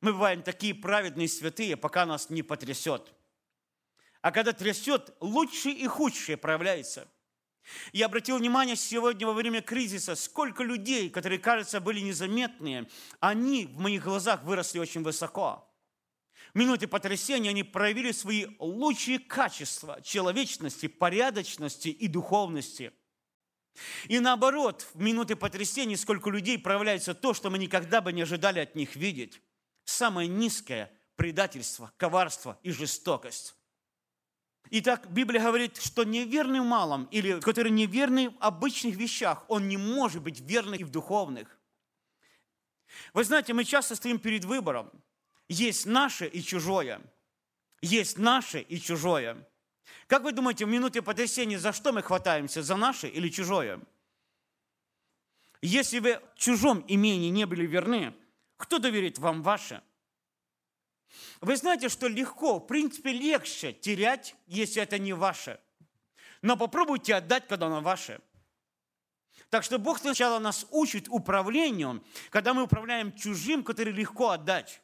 Мы 0.00 0.12
бываем 0.12 0.42
такие 0.42 0.74
праведные 0.74 1.28
святые, 1.28 1.76
пока 1.76 2.04
нас 2.04 2.28
не 2.28 2.42
потрясет. 2.42 3.14
А 4.20 4.32
когда 4.32 4.52
трясет, 4.52 5.14
лучшее 5.20 5.74
и 5.74 5.86
худшее 5.86 6.36
проявляется. 6.36 7.08
Я 7.92 8.06
обратил 8.06 8.38
внимание 8.38 8.76
сегодня 8.76 9.26
во 9.26 9.32
время 9.32 9.62
кризиса, 9.62 10.14
сколько 10.14 10.64
людей, 10.64 11.10
которые, 11.10 11.38
кажется, 11.38 11.80
были 11.80 12.00
незаметные, 12.00 12.88
они 13.20 13.66
в 13.66 13.78
моих 13.78 14.04
глазах 14.04 14.42
выросли 14.42 14.78
очень 14.78 15.02
высоко. 15.02 15.68
В 16.54 16.58
минуте 16.58 16.86
потрясения 16.86 17.50
они 17.50 17.62
проявили 17.62 18.12
свои 18.12 18.46
лучшие 18.58 19.18
качества 19.18 20.00
человечности, 20.02 20.86
порядочности 20.86 21.88
и 21.88 22.08
духовности. 22.08 22.92
И 24.08 24.18
наоборот, 24.18 24.86
в 24.92 25.00
минуты 25.00 25.34
потрясения 25.34 25.96
сколько 25.96 26.28
людей 26.28 26.58
проявляется 26.58 27.14
то, 27.14 27.32
что 27.32 27.48
мы 27.48 27.58
никогда 27.58 28.02
бы 28.02 28.12
не 28.12 28.22
ожидали 28.22 28.60
от 28.60 28.74
них 28.74 28.96
видеть. 28.96 29.40
Самое 29.84 30.28
низкое– 30.28 30.92
предательство, 31.16 31.92
коварство 31.96 32.58
и 32.62 32.70
жестокость. 32.70 33.54
Итак, 34.74 35.06
Библия 35.10 35.42
говорит, 35.42 35.76
что 35.76 36.02
неверный 36.02 36.60
в 36.60 36.64
малом, 36.64 37.04
или 37.10 37.40
который 37.40 37.70
неверный 37.70 38.30
в 38.30 38.36
обычных 38.40 38.96
вещах, 38.96 39.44
он 39.48 39.68
не 39.68 39.76
может 39.76 40.22
быть 40.22 40.40
верным 40.40 40.76
и 40.76 40.82
в 40.82 40.90
духовных. 40.90 41.58
Вы 43.12 43.24
знаете, 43.24 43.52
мы 43.52 43.64
часто 43.64 43.96
стоим 43.96 44.18
перед 44.18 44.46
выбором. 44.46 44.90
Есть 45.46 45.84
наше 45.84 46.26
и 46.26 46.42
чужое. 46.42 47.02
Есть 47.82 48.16
наше 48.16 48.60
и 48.60 48.80
чужое. 48.80 49.46
Как 50.06 50.22
вы 50.22 50.32
думаете, 50.32 50.64
в 50.64 50.70
минуте 50.70 51.02
потрясения 51.02 51.58
за 51.58 51.74
что 51.74 51.92
мы 51.92 52.00
хватаемся? 52.02 52.62
За 52.62 52.76
наше 52.76 53.08
или 53.08 53.28
чужое? 53.28 53.78
Если 55.60 55.98
вы 55.98 56.18
в 56.34 56.38
чужом 56.38 56.82
имении 56.88 57.28
не 57.28 57.44
были 57.44 57.66
верны, 57.66 58.14
кто 58.56 58.78
доверит 58.78 59.18
вам 59.18 59.42
ваше? 59.42 59.82
Вы 61.40 61.56
знаете, 61.56 61.88
что 61.88 62.08
легко, 62.08 62.58
в 62.58 62.66
принципе, 62.66 63.12
легче 63.12 63.72
терять, 63.72 64.34
если 64.46 64.82
это 64.82 64.98
не 64.98 65.12
ваше. 65.12 65.60
Но 66.40 66.56
попробуйте 66.56 67.14
отдать, 67.14 67.46
когда 67.46 67.66
оно 67.66 67.80
ваше. 67.80 68.20
Так 69.50 69.64
что 69.64 69.78
Бог 69.78 69.98
сначала 69.98 70.38
нас 70.38 70.66
учит 70.70 71.08
управлению, 71.08 72.02
когда 72.30 72.54
мы 72.54 72.62
управляем 72.62 73.12
чужим, 73.12 73.62
который 73.62 73.92
легко 73.92 74.30
отдать. 74.30 74.80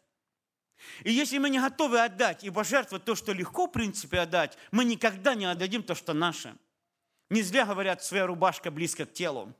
И 1.03 1.13
если 1.13 1.39
мы 1.39 1.51
не 1.51 1.61
готовы 1.61 2.01
отдать 2.01 2.45
и 2.45 2.51
пожертвовать 2.51 3.05
то, 3.05 3.15
что 3.15 3.33
легко, 3.33 3.67
в 3.67 3.73
принципе, 3.73 4.21
отдать, 4.21 4.57
мы 4.71 4.85
никогда 4.85 5.35
не 5.35 5.47
отдадим 5.47 5.83
то, 5.83 5.95
что 5.95 6.13
наше. 6.13 6.57
Не 7.31 7.43
зря 7.43 7.67
говорят, 7.67 8.03
своя 8.03 8.27
рубашка 8.27 8.71
близко 8.71 9.05
к 9.07 9.13
телу. 9.13 9.55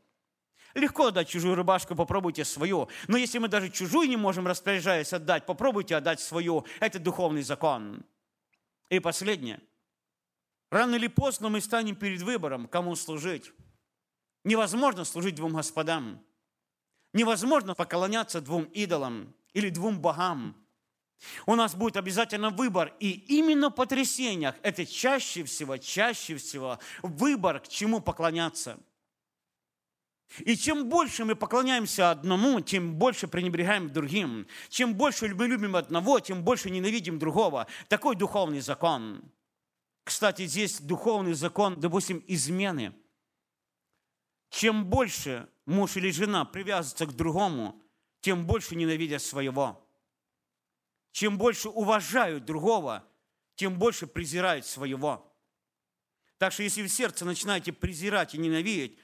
Легко 0.75 1.07
отдать 1.07 1.29
чужую 1.29 1.55
рубашку, 1.55 1.95
попробуйте 1.95 2.45
свою. 2.45 2.89
Но 3.07 3.17
если 3.17 3.39
мы 3.39 3.49
даже 3.49 3.71
чужую 3.71 4.09
не 4.09 4.17
можем, 4.17 4.47
распоряжаясь, 4.47 5.13
отдать, 5.13 5.47
попробуйте 5.47 5.97
отдать 5.97 6.21
свою. 6.21 6.67
Это 6.81 6.99
духовный 6.99 7.43
закон. 7.43 8.05
И 8.91 9.01
последнее. 9.01 9.61
Рано 10.71 10.97
или 10.97 11.07
поздно 11.07 11.49
мы 11.49 11.61
станем 11.61 11.97
перед 11.97 12.21
выбором, 12.23 12.69
кому 12.69 12.95
служить. 12.97 13.53
Невозможно 14.45 15.05
служить 15.05 15.35
двум 15.35 15.55
господам. 15.55 16.23
Невозможно 17.15 17.75
поклоняться 17.75 18.41
двум 18.41 18.65
идолам 18.65 19.35
или 19.55 19.71
двум 19.71 20.01
богам. 20.01 20.55
У 21.47 21.55
нас 21.55 21.75
будет 21.75 21.97
обязательно 21.97 22.51
выбор. 22.51 22.95
И 23.01 23.11
именно 23.11 23.71
в 23.71 23.75
потрясениях 23.75 24.55
это 24.63 24.87
чаще 24.87 25.45
всего, 25.45 25.79
чаще 25.79 26.37
всего 26.37 26.79
выбор, 27.03 27.61
к 27.61 27.69
чему 27.69 28.01
поклоняться. 28.01 28.79
И 30.41 30.57
чем 30.57 30.89
больше 30.89 31.25
мы 31.25 31.35
поклоняемся 31.35 32.11
одному, 32.11 32.61
тем 32.61 32.95
больше 32.95 33.29
пренебрегаем 33.29 33.91
другим. 33.91 34.47
Чем 34.69 34.95
больше 34.95 35.35
мы 35.35 35.47
любим 35.47 35.75
одного, 35.75 36.21
тем 36.21 36.45
больше 36.45 36.71
ненавидим 36.71 37.19
другого. 37.19 37.67
Такой 37.89 38.15
духовный 38.15 38.61
закон. 38.61 39.23
Кстати, 40.05 40.47
здесь 40.47 40.81
духовный 40.81 41.35
закон, 41.35 41.81
допустим, 41.81 42.23
измены. 42.27 42.95
Чем 44.51 44.85
больше 44.85 45.49
муж 45.67 45.97
или 45.97 46.11
жена 46.11 46.45
привязываются 46.45 47.07
к 47.07 47.17
другому, 47.17 47.83
тем 48.21 48.47
больше 48.47 48.75
ненавидят 48.75 49.23
своего. 49.23 49.87
Чем 51.13 51.39
больше 51.39 51.69
уважают 51.69 52.45
другого, 52.45 53.05
тем 53.55 53.79
больше 53.79 54.07
презирают 54.07 54.67
своего. 54.67 55.25
Так 56.39 56.53
что 56.53 56.63
если 56.63 56.83
в 56.83 56.89
сердце 56.89 57.25
начинаете 57.25 57.73
презирать 57.73 58.35
и 58.35 58.39
ненавидеть, 58.39 58.99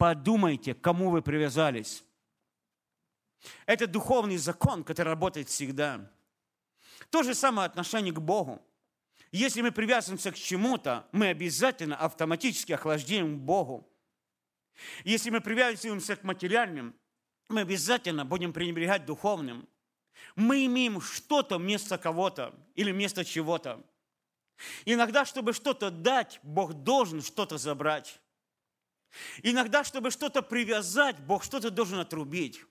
подумайте, 0.00 0.72
кому 0.72 1.10
вы 1.10 1.20
привязались. 1.20 2.02
Это 3.66 3.86
духовный 3.86 4.38
закон, 4.38 4.82
который 4.82 5.08
работает 5.08 5.50
всегда. 5.50 6.10
То 7.10 7.22
же 7.22 7.34
самое 7.34 7.66
отношение 7.66 8.10
к 8.10 8.18
Богу. 8.18 8.62
Если 9.30 9.60
мы 9.60 9.72
привязываемся 9.72 10.32
к 10.32 10.36
чему-то, 10.36 11.06
мы 11.12 11.26
обязательно 11.26 11.96
автоматически 11.96 12.72
охлаждаем 12.72 13.36
к 13.36 13.42
Богу. 13.42 13.86
Если 15.04 15.28
мы 15.28 15.42
привязываемся 15.42 16.16
к 16.16 16.24
материальным, 16.24 16.94
мы 17.50 17.60
обязательно 17.60 18.24
будем 18.24 18.54
пренебрегать 18.54 19.04
духовным. 19.04 19.68
Мы 20.34 20.64
имеем 20.64 21.02
что-то 21.02 21.58
вместо 21.58 21.98
кого-то 21.98 22.54
или 22.74 22.90
вместо 22.90 23.22
чего-то. 23.22 23.84
Иногда, 24.86 25.26
чтобы 25.26 25.52
что-то 25.52 25.90
дать, 25.90 26.40
Бог 26.42 26.72
должен 26.72 27.20
что-то 27.20 27.58
забрать. 27.58 28.18
Иногда, 29.42 29.84
чтобы 29.84 30.10
что-то 30.10 30.42
привязать, 30.42 31.18
Бог 31.20 31.44
что-то 31.44 31.70
должен 31.70 31.98
отрубить. 31.98 32.64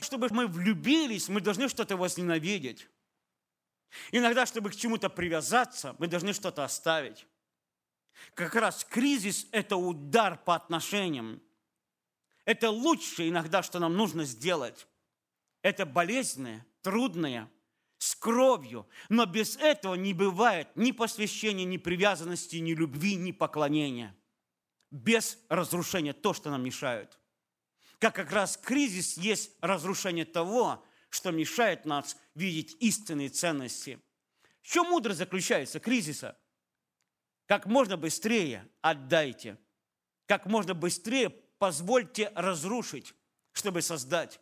Чтобы 0.00 0.28
мы 0.30 0.46
влюбились, 0.46 1.28
мы 1.28 1.40
должны 1.40 1.68
что-то 1.68 1.96
возненавидеть. 1.96 2.88
Иногда, 4.12 4.46
чтобы 4.46 4.70
к 4.70 4.76
чему-то 4.76 5.08
привязаться, 5.10 5.96
мы 5.98 6.06
должны 6.06 6.32
что-то 6.32 6.64
оставить. 6.64 7.26
Как 8.34 8.54
раз 8.54 8.84
кризис– 8.84 9.46
это 9.52 9.76
удар 9.76 10.38
по 10.38 10.54
отношениям. 10.54 11.42
Это 12.44 12.70
лучшее 12.70 13.30
иногда, 13.30 13.62
что 13.62 13.78
нам 13.78 13.94
нужно 13.94 14.24
сделать. 14.24 14.86
Это 15.62 15.86
болезненное, 15.86 16.66
трудное, 16.82 17.50
с 17.98 18.14
кровью. 18.14 18.88
Но 19.08 19.26
без 19.26 19.56
этого 19.56 19.94
не 19.94 20.14
бывает 20.14 20.68
ни 20.74 20.92
посвящения, 20.92 21.64
ни 21.64 21.76
привязанности, 21.76 22.56
ни 22.56 22.72
любви, 22.72 23.16
ни 23.16 23.32
поклонения. 23.32 24.16
Без 24.90 25.38
разрушения 25.48 26.12
то, 26.12 26.34
что 26.34 26.50
нам 26.50 26.64
мешает. 26.64 27.18
Как 27.98 28.14
как 28.14 28.32
раз 28.32 28.56
кризис 28.56 29.16
есть 29.16 29.52
разрушение 29.60 30.24
того, 30.24 30.84
что 31.10 31.30
мешает 31.30 31.84
нас 31.84 32.16
видеть 32.34 32.76
истинные 32.80 33.28
ценности. 33.28 34.00
В 34.62 34.66
чем 34.68 34.86
мудрость 34.86 35.18
заключается 35.18 35.80
кризиса? 35.80 36.38
Как 37.46 37.66
можно 37.66 37.96
быстрее 37.96 38.68
отдайте. 38.80 39.58
Как 40.26 40.46
можно 40.46 40.74
быстрее 40.74 41.30
позвольте 41.30 42.32
разрушить, 42.34 43.14
чтобы 43.52 43.82
создать. 43.82 44.40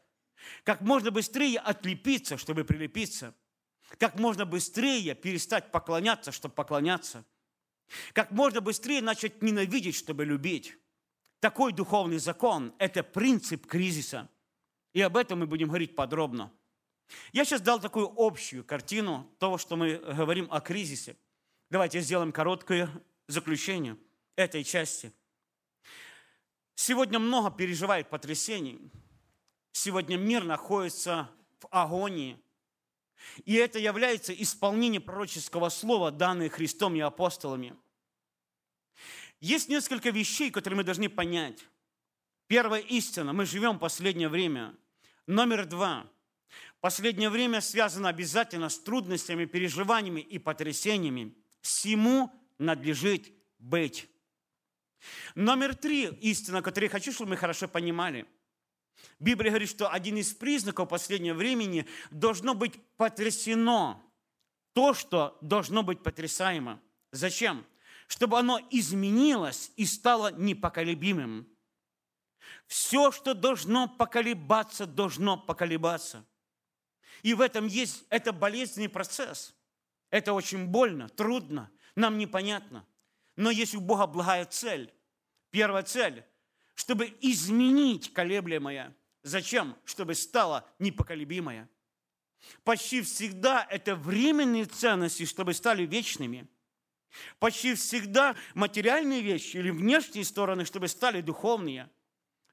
Как 0.62 0.82
можно 0.82 1.10
быстрее 1.10 1.58
отлепиться, 1.58 2.36
чтобы 2.36 2.64
прилепиться. 2.64 3.34
Как 3.98 4.18
можно 4.18 4.44
быстрее 4.44 5.14
перестать 5.14 5.72
поклоняться, 5.72 6.30
чтобы 6.30 6.54
поклоняться. 6.54 7.24
Как 8.12 8.30
можно 8.30 8.60
быстрее 8.60 9.00
начать 9.00 9.42
ненавидеть, 9.42 9.94
чтобы 9.94 10.24
любить. 10.24 10.76
Такой 11.40 11.72
духовный 11.72 12.18
закон– 12.18 12.74
это 12.78 13.02
принцип 13.02 13.66
кризиса. 13.66 14.28
И 14.92 15.00
об 15.00 15.16
этом 15.16 15.40
мы 15.40 15.46
будем 15.46 15.68
говорить 15.68 15.94
подробно. 15.94 16.52
Я 17.32 17.44
сейчас 17.44 17.60
дал 17.60 17.80
такую 17.80 18.12
общую 18.16 18.64
картину 18.64 19.30
того, 19.38 19.56
что 19.58 19.76
мы 19.76 19.96
говорим 19.96 20.48
о 20.50 20.60
кризисе. 20.60 21.16
Давайте 21.70 22.00
сделаем 22.00 22.32
короткое 22.32 22.90
заключение 23.28 23.96
этой 24.36 24.64
части. 24.64 25.12
Сегодня 26.74 27.18
много 27.18 27.50
переживает 27.50 28.08
потрясений– 28.10 28.80
Сегодня 29.80 30.16
мир 30.16 30.42
находится 30.42 31.30
в 31.60 31.68
агонии. 31.70 32.36
И 33.44 33.54
это 33.54 33.78
является 33.78 34.32
исполнением 34.32 35.02
пророческого 35.02 35.68
слова, 35.68 36.10
данное 36.10 36.48
Христом 36.48 36.94
и 36.96 37.00
апостолами. 37.00 37.76
Есть 39.40 39.68
несколько 39.68 40.10
вещей, 40.10 40.50
которые 40.50 40.78
мы 40.78 40.84
должны 40.84 41.08
понять. 41.08 41.64
Первая 42.46 42.80
истина. 42.80 43.32
Мы 43.32 43.46
живем 43.46 43.76
в 43.76 43.78
последнее 43.78 44.28
время. 44.28 44.74
Номер 45.26 45.66
два. 45.66 46.10
Последнее 46.80 47.28
время 47.28 47.60
связано 47.60 48.08
обязательно 48.08 48.68
с 48.68 48.78
трудностями, 48.78 49.44
переживаниями 49.44 50.20
и 50.20 50.38
потрясениями. 50.38 51.34
Всему 51.60 52.32
надлежит 52.58 53.32
быть. 53.58 54.08
Номер 55.34 55.74
три 55.74 56.06
истина, 56.06 56.62
которую 56.62 56.88
я 56.88 56.92
хочу, 56.92 57.12
чтобы 57.12 57.30
мы 57.30 57.36
хорошо 57.36 57.68
понимали– 57.68 58.26
Библия 59.18 59.50
говорит, 59.50 59.68
что 59.68 59.90
один 59.90 60.16
из 60.16 60.32
признаков 60.32 60.88
последнего 60.88 61.34
времени 61.34 61.86
должно 62.10 62.54
быть 62.54 62.80
потрясено 62.96 64.02
то, 64.72 64.94
что 64.94 65.36
должно 65.40 65.82
быть 65.82 66.02
потрясаемо. 66.02 66.80
Зачем? 67.10 67.66
Чтобы 68.06 68.38
оно 68.38 68.60
изменилось 68.70 69.72
и 69.76 69.84
стало 69.84 70.32
непоколебимым. 70.32 71.48
Все, 72.66 73.10
что 73.10 73.34
должно 73.34 73.88
поколебаться, 73.88 74.86
должно 74.86 75.36
поколебаться. 75.36 76.24
И 77.22 77.34
в 77.34 77.40
этом 77.40 77.66
есть, 77.66 78.04
это 78.08 78.32
болезненный 78.32 78.88
процесс. 78.88 79.54
Это 80.10 80.32
очень 80.32 80.66
больно, 80.66 81.08
трудно, 81.08 81.70
нам 81.96 82.16
непонятно. 82.16 82.86
Но 83.36 83.50
есть 83.50 83.74
у 83.74 83.80
Бога 83.80 84.06
благая 84.06 84.44
цель. 84.44 84.92
Первая 85.50 85.82
цель, 85.82 86.24
чтобы 86.78 87.12
изменить 87.20 88.12
колеблемое. 88.12 88.96
Зачем? 89.24 89.76
Чтобы 89.84 90.14
стало 90.14 90.64
непоколебимое. 90.78 91.68
Почти 92.62 93.02
всегда 93.02 93.66
это 93.68 93.96
временные 93.96 94.64
ценности, 94.64 95.24
чтобы 95.24 95.54
стали 95.54 95.84
вечными. 95.84 96.46
Почти 97.40 97.74
всегда 97.74 98.36
материальные 98.54 99.22
вещи 99.22 99.56
или 99.56 99.70
внешние 99.70 100.24
стороны, 100.24 100.64
чтобы 100.64 100.86
стали 100.86 101.20
духовные. 101.20 101.90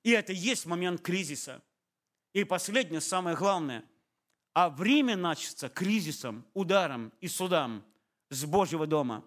И 0.02 0.10
это 0.10 0.34
есть 0.34 0.66
момент 0.66 1.02
кризиса. 1.02 1.62
И 2.34 2.44
последнее, 2.46 3.02
самое 3.02 3.38
главное. 3.38 3.86
А 4.56 4.72
время 4.72 5.16
начнется 5.16 5.70
кризисом, 5.70 6.48
ударом 6.56 7.14
и 7.22 7.28
судом 7.28 7.86
с 8.32 8.44
Божьего 8.44 8.88
дома. 8.88 9.24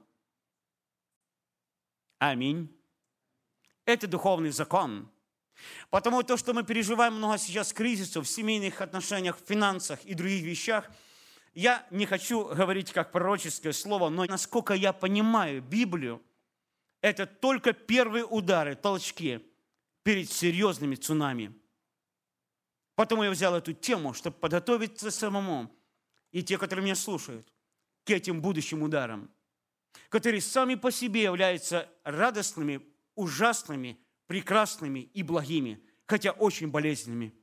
Аминь. 2.18 2.77
Это 3.88 4.06
духовный 4.06 4.50
закон. 4.50 5.08
Потому 5.88 6.22
то, 6.22 6.36
что 6.36 6.52
мы 6.52 6.62
переживаем 6.62 7.14
много 7.14 7.38
сейчас 7.38 7.72
кризисов 7.72 8.26
в 8.26 8.28
семейных 8.28 8.82
отношениях, 8.82 9.38
в 9.38 9.48
финансах 9.48 10.04
и 10.04 10.12
других 10.12 10.44
вещах, 10.44 10.90
я 11.54 11.86
не 11.90 12.04
хочу 12.04 12.44
говорить 12.54 12.92
как 12.92 13.12
пророческое 13.12 13.72
слово, 13.72 14.10
но 14.10 14.26
насколько 14.26 14.74
я 14.74 14.92
понимаю 14.92 15.62
Библию, 15.62 16.22
это 17.00 17.24
только 17.24 17.72
первые 17.72 18.26
удары, 18.26 18.74
толчки 18.74 19.40
перед 20.02 20.30
серьезными 20.30 20.94
цунами. 20.94 21.54
Потому 22.94 23.22
я 23.22 23.30
взял 23.30 23.54
эту 23.54 23.72
тему, 23.72 24.12
чтобы 24.12 24.36
подготовиться 24.36 25.10
самому 25.10 25.74
и 26.30 26.42
те, 26.42 26.58
которые 26.58 26.84
меня 26.84 26.94
слушают, 26.94 27.50
к 28.04 28.10
этим 28.10 28.42
будущим 28.42 28.82
ударам, 28.82 29.30
которые 30.10 30.42
сами 30.42 30.74
по 30.74 30.92
себе 30.92 31.22
являются 31.22 31.88
радостными, 32.04 32.82
ужасными, 33.18 33.98
прекрасными 34.28 35.00
и 35.00 35.24
благими, 35.24 35.84
хотя 36.06 36.30
очень 36.30 36.68
болезненными. 36.68 37.34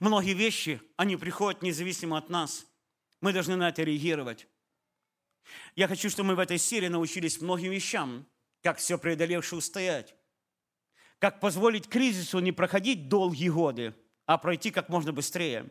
Многие 0.00 0.34
вещи, 0.34 0.82
они 0.96 1.16
приходят 1.16 1.62
независимо 1.62 2.18
от 2.18 2.28
нас. 2.28 2.66
Мы 3.22 3.32
должны 3.32 3.56
на 3.56 3.70
это 3.70 3.82
реагировать. 3.82 4.46
Я 5.74 5.88
хочу, 5.88 6.10
чтобы 6.10 6.28
мы 6.28 6.34
в 6.34 6.40
этой 6.40 6.58
серии 6.58 6.88
научились 6.88 7.40
многим 7.40 7.72
вещам, 7.72 8.26
как 8.62 8.78
все 8.78 8.98
преодолевши 8.98 9.56
устоять, 9.56 10.14
как 11.18 11.40
позволить 11.40 11.88
кризису 11.88 12.38
не 12.40 12.52
проходить 12.52 13.08
долгие 13.08 13.48
годы, 13.48 13.94
а 14.26 14.36
пройти 14.36 14.70
как 14.70 14.90
можно 14.90 15.12
быстрее. 15.12 15.70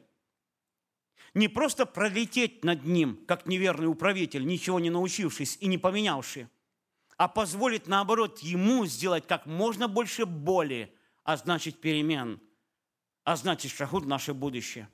Не 1.35 1.47
просто 1.47 1.85
пролететь 1.85 2.63
над 2.63 2.85
ним, 2.85 3.23
как 3.27 3.45
неверный 3.45 3.87
управитель, 3.87 4.47
ничего 4.47 4.79
не 4.79 4.89
научившись 4.89 5.57
и 5.61 5.67
не 5.67 5.77
поменявший, 5.77 6.47
а 7.19 7.27
позволит, 7.27 7.87
наоборот, 7.87 8.39
ему 8.39 8.85
сделать 8.85 9.27
как 9.27 9.45
можно 9.45 9.89
больше 9.89 10.25
боли, 10.25 10.95
а 11.25 11.35
значит 11.35 11.81
перемен, 11.81 12.39
а 13.25 13.35
значит 13.35 13.73
шагнуть 13.73 14.05
в 14.05 14.07
наше 14.07 14.33
будущее. 14.33 14.87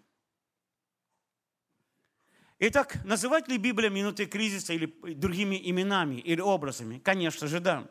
Итак, 2.57 3.05
называть 3.05 3.47
ли 3.47 3.59
Библия 3.59 3.91
минуты 3.91 4.25
кризиса 4.25 4.73
или 4.73 4.87
другими 5.13 5.69
именами 5.69 6.15
или 6.15 6.41
образами? 6.41 6.97
Конечно 6.97 7.45
же, 7.45 7.59
да. 7.59 7.87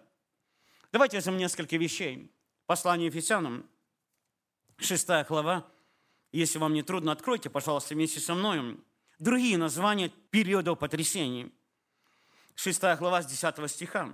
Давайте 0.91 1.19
возьмем 1.19 1.37
несколько 1.37 1.77
вещей. 1.77 2.35
Послание 2.67 3.07
Ефесянам, 3.07 3.65
6 4.79 5.29
глава. 5.29 5.65
Если 6.33 6.59
вам 6.59 6.75
не 6.75 6.83
трудно, 6.83 7.13
откройте, 7.13 7.51
пожалуйста, 7.51 7.95
вместе 7.95 8.19
со 8.19 8.35
мной. 8.35 8.81
Другие 9.21 9.59
названия 9.59 10.09
периодов 10.09 10.81
потрясений– 10.81 11.55
6 12.55 12.81
глава 12.99 13.23
с 13.23 13.27
10 13.27 13.71
стиха. 13.71 14.11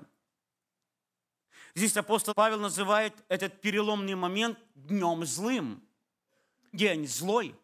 Здесь 1.74 1.96
апостол 1.96 2.34
Павел 2.34 2.58
называет 2.58 3.14
этот 3.28 3.60
переломный 3.60 4.14
момент 4.14 4.58
днем 4.74 5.24
злым. 5.24 5.82
День 6.72 7.06
злой. 7.06 7.54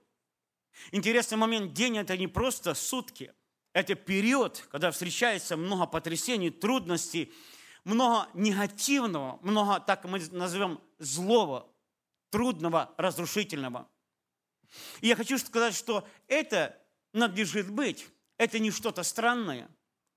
Интересный 0.92 1.38
момент, 1.38 1.72
день– 1.72 1.96
это 1.98 2.16
не 2.16 2.28
просто 2.28 2.74
сутки. 2.74 3.32
Это 3.72 3.94
период, 3.94 4.66
когда 4.70 4.90
встречается 4.90 5.56
много 5.56 5.86
потрясений, 5.86 6.50
трудностей, 6.50 7.32
много 7.84 8.28
негативного, 8.34 9.38
много, 9.42 9.80
так 9.80 10.04
мы 10.04 10.18
назовем, 10.30 10.80
злого, 10.98 11.68
трудного, 12.30 12.94
разрушительного. 12.96 13.88
И 15.00 15.08
я 15.08 15.16
хочу 15.16 15.38
сказать, 15.38 15.74
что 15.74 16.06
это 16.26 16.78
надлежит 17.12 17.70
быть. 17.70 18.08
Это 18.38 18.58
не 18.58 18.70
что-то 18.70 19.02
странное. 19.02 19.68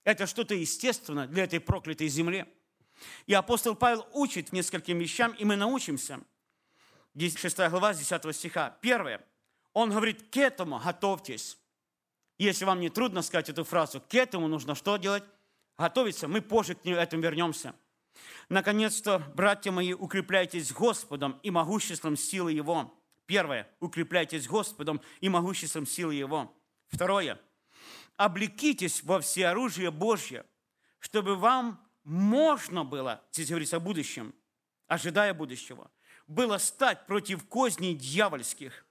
Это 0.04 0.28
что-то 0.28 0.56
естественное 0.56 1.28
для 1.28 1.44
этой 1.44 1.60
проклятой 1.60 2.08
земли. 2.08 2.46
И 3.28 3.34
апостол 3.34 3.76
Павел 3.76 4.08
учит 4.14 4.52
нескольким 4.52 5.00
вещам, 5.00 5.34
и 5.34 5.46
мы 5.46 5.56
научимся. 5.56 6.20
6 7.18 7.58
глава, 7.70 7.94
10 7.94 8.36
стиха. 8.36 8.78
Первое. 8.82 9.22
Он 9.74 9.90
говорит, 9.90 10.30
к 10.32 10.38
этому 10.38 10.80
готовьтесь. 10.80 11.58
Если 12.38 12.66
вам 12.66 12.80
не 12.80 12.90
трудно 12.90 13.22
сказать 13.22 13.50
эту 13.50 13.64
фразу, 13.64 14.02
к 14.02 14.16
этому 14.16 14.48
нужно 14.48 14.76
что 14.76 14.98
делать? 14.98 15.24
Готовиться. 15.78 16.28
Мы 16.28 16.42
позже 16.42 16.76
к 16.76 16.86
этому 16.86 17.24
вернемся. 17.24 17.76
Наконец-то, 18.50 19.20
братья 19.36 19.72
мои, 19.72 19.94
укрепляйтесь 19.94 20.72
Господом 20.72 21.40
и 21.44 21.52
могуществом 21.52 22.18
силы 22.18 22.52
Его. 22.52 22.94
Первое. 23.26 23.70
Укрепляйтесь 23.80 24.48
Господом 24.48 25.02
и 25.20 25.30
могуществом 25.30 25.86
силы 25.86 26.16
Его. 26.16 26.54
Второе 26.88 27.40
облекитесь 28.20 29.02
во 29.04 29.22
всеоружие 29.22 29.92
Божье, 29.92 30.46
чтобы 31.00 31.38
вам 31.38 31.90
можно 32.04 32.84
было, 32.84 33.24
здесь 33.32 33.48
говорится 33.48 33.78
о 33.78 33.80
будущем, 33.80 34.36
ожидая 34.88 35.34
будущего, 35.34 35.90
было 36.28 36.58
стать 36.58 37.08
против 37.08 37.48
козней 37.48 37.96
дьявольских. 37.96 38.86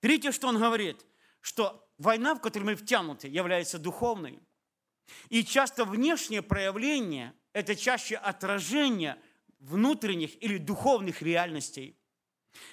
Третье, 0.00 0.32
что 0.32 0.48
он 0.48 0.58
говорит, 0.58 1.04
что 1.42 1.86
война, 1.98 2.34
в 2.34 2.40
которой 2.40 2.62
мы 2.62 2.76
втянуты, 2.76 3.28
является 3.28 3.78
духовной. 3.78 4.40
И 5.28 5.44
часто 5.44 5.84
внешнее 5.84 6.40
проявление– 6.40 7.34
это 7.52 7.76
чаще 7.76 8.16
отражение 8.16 9.20
внутренних 9.58 10.42
или 10.42 10.56
духовных 10.56 11.20
реальностей. 11.20 11.94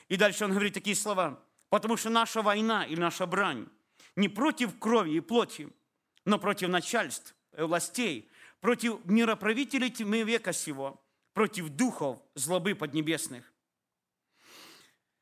И 0.07 0.15
дальше 0.15 0.45
он 0.45 0.51
говорит 0.51 0.73
такие 0.73 0.95
слова. 0.95 1.43
Потому 1.67 1.97
что 1.97 2.09
наша 2.09 2.41
война 2.41 2.85
или 2.85 3.01
наша 3.01 3.25
брань 3.25 3.67
не 4.15 4.29
против 4.29 4.77
крови 4.79 5.15
и 5.15 5.19
плоти, 5.19 5.69
но 6.25 6.39
против 6.39 6.69
начальств, 6.69 7.35
э, 7.53 7.63
властей, 7.63 8.29
против 8.59 9.03
мироправителей 9.05 9.89
тьмы 9.89 10.23
века 10.23 10.53
сего, 10.53 11.03
против 11.33 11.69
духов 11.69 12.21
злобы 12.35 12.75
поднебесных. 12.75 13.51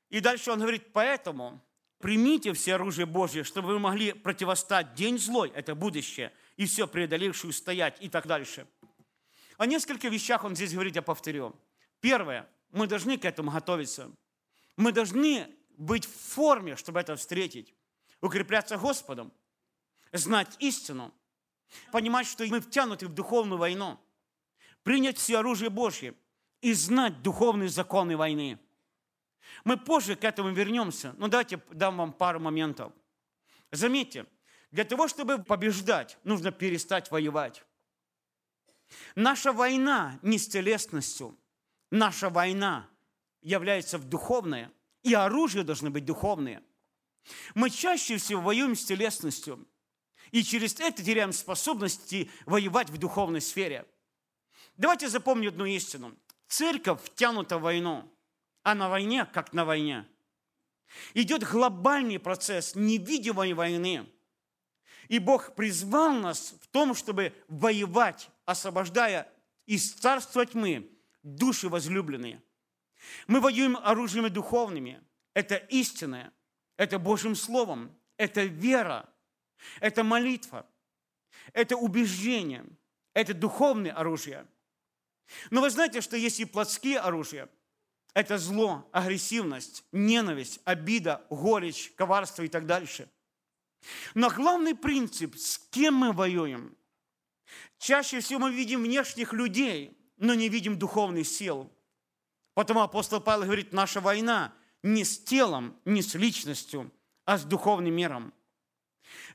И 0.10 0.20
дальше 0.20 0.52
он 0.52 0.60
говорит, 0.60 0.92
поэтому 0.92 1.62
примите 2.00 2.54
все 2.54 2.76
оружие 2.76 3.06
Божье, 3.06 3.44
чтобы 3.44 3.70
вы 3.70 3.80
могли 3.80 4.14
противостать 4.14 4.96
день 4.96 5.20
злой, 5.20 5.52
это 5.54 5.76
будущее, 5.76 6.34
и 6.58 6.66
все 6.66 6.88
преодолевшую 6.88 7.54
стоять 7.54 7.98
и 8.02 8.10
так 8.10 8.26
дальше. 8.26 8.68
О 9.58 9.66
нескольких 9.66 10.12
вещах 10.12 10.44
он 10.44 10.56
здесь 10.56 10.74
говорит, 10.74 10.96
я 10.96 11.02
повторю. 11.02 11.56
Первое, 12.00 12.50
мы 12.72 12.88
должны 12.88 13.18
к 13.18 13.26
этому 13.26 13.52
готовиться. 13.52 14.12
Мы 14.78 14.92
должны 14.92 15.54
быть 15.78 16.06
в 16.06 16.12
форме, 16.12 16.76
чтобы 16.76 17.00
это 17.00 17.16
встретить 17.16 17.74
укрепляться 18.22 18.78
Господом, 18.78 19.32
знать 20.12 20.56
истину, 20.60 21.14
понимать, 21.92 22.28
что 22.28 22.46
мы 22.48 22.60
втянуты 22.60 23.08
в 23.08 23.14
духовную 23.14 23.60
войну, 23.60 24.00
принять 24.84 25.18
все 25.18 25.38
оружие 25.38 25.70
Божье 25.70 26.16
и 26.62 26.74
знать 26.74 27.22
духовные 27.22 27.70
законы 27.70 28.18
войны. 28.18 28.60
Мы 29.64 29.78
позже 29.78 30.16
к 30.16 30.24
этому 30.24 30.50
вернемся, 30.50 31.14
но 31.18 31.28
давайте 31.28 31.62
дам 31.72 31.98
вам 31.98 32.14
пару 32.14 32.40
моментов. 32.40 32.94
Заметьте, 33.72 34.26
для 34.72 34.84
того, 34.84 35.08
чтобы 35.08 35.44
побеждать, 35.44 36.18
нужно 36.24 36.52
перестать 36.52 37.12
воевать. 37.12 37.64
Наша 39.16 39.54
война 39.54 40.20
не 40.22 40.38
с 40.38 40.48
телесностью, 40.48 41.38
наша 41.92 42.30
война 42.30 42.88
является 43.42 43.98
в 43.98 44.06
духовное, 44.06 44.72
и 45.04 45.14
оружие 45.14 45.64
должны 45.64 45.90
быть 45.90 46.06
духовные– 46.06 46.64
мы 47.56 47.70
чаще 47.70 48.18
всего 48.18 48.42
воюем 48.42 48.76
с 48.76 48.86
телесностью, 48.86 49.68
и 50.32 50.44
через 50.44 50.80
это 50.80 51.04
теряем 51.04 51.34
способности 51.34 52.30
воевать 52.46 52.90
в 52.90 52.98
духовной 52.98 53.42
сфере. 53.42 53.86
Давайте 54.78 55.10
запомним 55.10 55.50
одну 55.50 55.66
истину. 55.66 56.16
Церковь 56.48 57.02
втянута 57.04 57.58
в 57.58 57.62
войну, 57.62 58.12
а 58.64 58.76
на 58.76 58.90
войне, 58.90 59.26
как 59.26 59.54
на 59.54 59.66
войне. 59.66 60.08
Идет 61.14 61.44
глобальный 61.44 62.20
процесс 62.20 62.76
невидимой 62.76 63.54
войны. 63.54 64.08
И 65.08 65.20
Бог 65.20 65.56
призвал 65.56 66.14
нас 66.14 66.56
в 66.62 66.68
том, 66.68 66.96
чтобы 66.96 67.34
воевать, 67.48 68.30
освобождая 68.46 69.32
из 69.66 69.94
царства 69.94 70.46
тьмы 70.46 70.90
души 71.24 71.70
возлюбленные. 71.70 72.42
Мы 73.28 73.40
воюем 73.40 73.78
оружиями 73.78 74.30
духовными. 74.30 75.02
Это 75.34 75.56
истинное, 75.56 76.32
это 76.80 76.98
Божьим 76.98 77.36
Словом, 77.36 77.94
это 78.16 78.46
вера, 78.46 79.10
это 79.82 80.02
молитва, 80.02 80.66
это 81.52 81.76
убеждение, 81.76 82.66
это 83.14 83.34
духовное 83.34 83.92
оружие. 83.92 84.48
Но 85.50 85.60
вы 85.60 85.70
знаете, 85.72 86.00
что 86.00 86.16
есть 86.16 86.40
и 86.40 86.46
плотские 86.46 87.00
оружия. 87.00 87.50
Это 88.14 88.38
зло, 88.38 88.90
агрессивность, 88.94 89.84
ненависть, 89.92 90.62
обида, 90.64 91.22
горечь, 91.30 91.92
коварство 91.98 92.44
и 92.44 92.48
так 92.48 92.66
дальше. 92.66 93.10
Но 94.14 94.30
главный 94.30 94.74
принцип, 94.74 95.36
с 95.36 95.58
кем 95.58 95.96
мы 95.96 96.14
воюем, 96.14 96.78
чаще 97.78 98.22
всего 98.22 98.40
мы 98.40 98.54
видим 98.54 98.84
внешних 98.84 99.34
людей, 99.34 99.98
но 100.16 100.34
не 100.34 100.48
видим 100.48 100.80
духовных 100.80 101.28
сил. 101.28 101.70
Потому 102.54 102.80
апостол 102.80 103.20
Павел 103.20 103.44
говорит, 103.44 103.74
наша 103.74 104.00
война 104.00 104.54
не 104.84 105.04
с 105.04 105.20
телом, 105.20 105.76
не 105.86 106.02
с 106.02 106.16
личностью, 106.16 106.92
а 107.26 107.38
с 107.38 107.44
духовным 107.44 107.94
миром. 107.94 108.34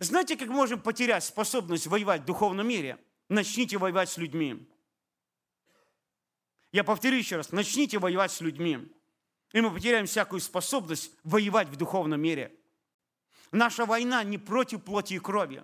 Знаете, 0.00 0.36
как 0.36 0.48
можем 0.48 0.80
потерять 0.80 1.24
способность 1.24 1.86
воевать 1.86 2.22
в 2.22 2.24
духовном 2.24 2.68
мире? 2.68 2.98
Начните 3.28 3.78
воевать 3.78 4.08
с 4.08 4.18
людьми. 4.18 4.68
Я 6.72 6.84
повторю 6.84 7.16
еще 7.16 7.36
раз, 7.36 7.52
начните 7.52 7.98
воевать 7.98 8.32
с 8.32 8.40
людьми. 8.40 8.92
И 9.52 9.60
мы 9.60 9.72
потеряем 9.72 10.06
всякую 10.06 10.40
способность 10.40 11.12
воевать 11.22 11.68
в 11.68 11.76
духовном 11.76 12.20
мире. 12.20 12.52
Наша 13.52 13.86
война 13.86 14.24
не 14.24 14.38
против 14.38 14.82
плоти 14.82 15.14
и 15.14 15.18
крови. 15.20 15.62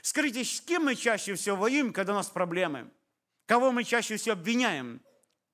Скажите, 0.00 0.44
с 0.44 0.60
кем 0.60 0.84
мы 0.84 0.94
чаще 0.94 1.34
всего 1.34 1.56
воюем, 1.56 1.92
когда 1.92 2.12
у 2.12 2.16
нас 2.16 2.30
проблемы? 2.30 2.90
Кого 3.46 3.72
мы 3.72 3.84
чаще 3.84 4.16
всего 4.16 4.32
обвиняем? 4.32 5.02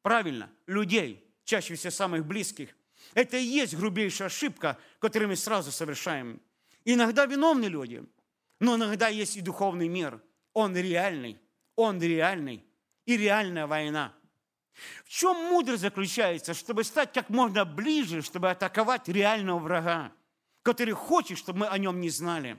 Правильно, 0.02 0.50
людей, 0.66 1.28
чаще 1.44 1.74
всего 1.74 1.90
самых 1.90 2.24
близких. 2.24 2.77
Это 3.18 3.36
и 3.36 3.42
есть 3.42 3.74
грубейшая 3.74 4.28
ошибка, 4.28 4.78
которую 5.00 5.30
мы 5.30 5.34
сразу 5.34 5.72
совершаем. 5.72 6.40
Иногда 6.84 7.26
виновны 7.26 7.64
люди, 7.64 8.04
но 8.60 8.76
иногда 8.76 9.08
есть 9.08 9.36
и 9.36 9.40
духовный 9.40 9.88
мир. 9.88 10.22
Он 10.52 10.76
реальный, 10.76 11.36
он 11.74 12.00
реальный. 12.00 12.64
И 13.06 13.16
реальная 13.16 13.66
война. 13.66 14.14
В 15.04 15.08
чем 15.08 15.34
мудрость 15.34 15.80
заключается, 15.80 16.54
чтобы 16.54 16.84
стать 16.84 17.12
как 17.12 17.28
можно 17.28 17.64
ближе, 17.64 18.22
чтобы 18.22 18.52
атаковать 18.52 19.08
реального 19.08 19.58
врага, 19.58 20.12
который 20.62 20.94
хочет, 20.94 21.38
чтобы 21.38 21.60
мы 21.60 21.66
о 21.66 21.76
нем 21.76 22.00
не 22.00 22.10
знали? 22.10 22.56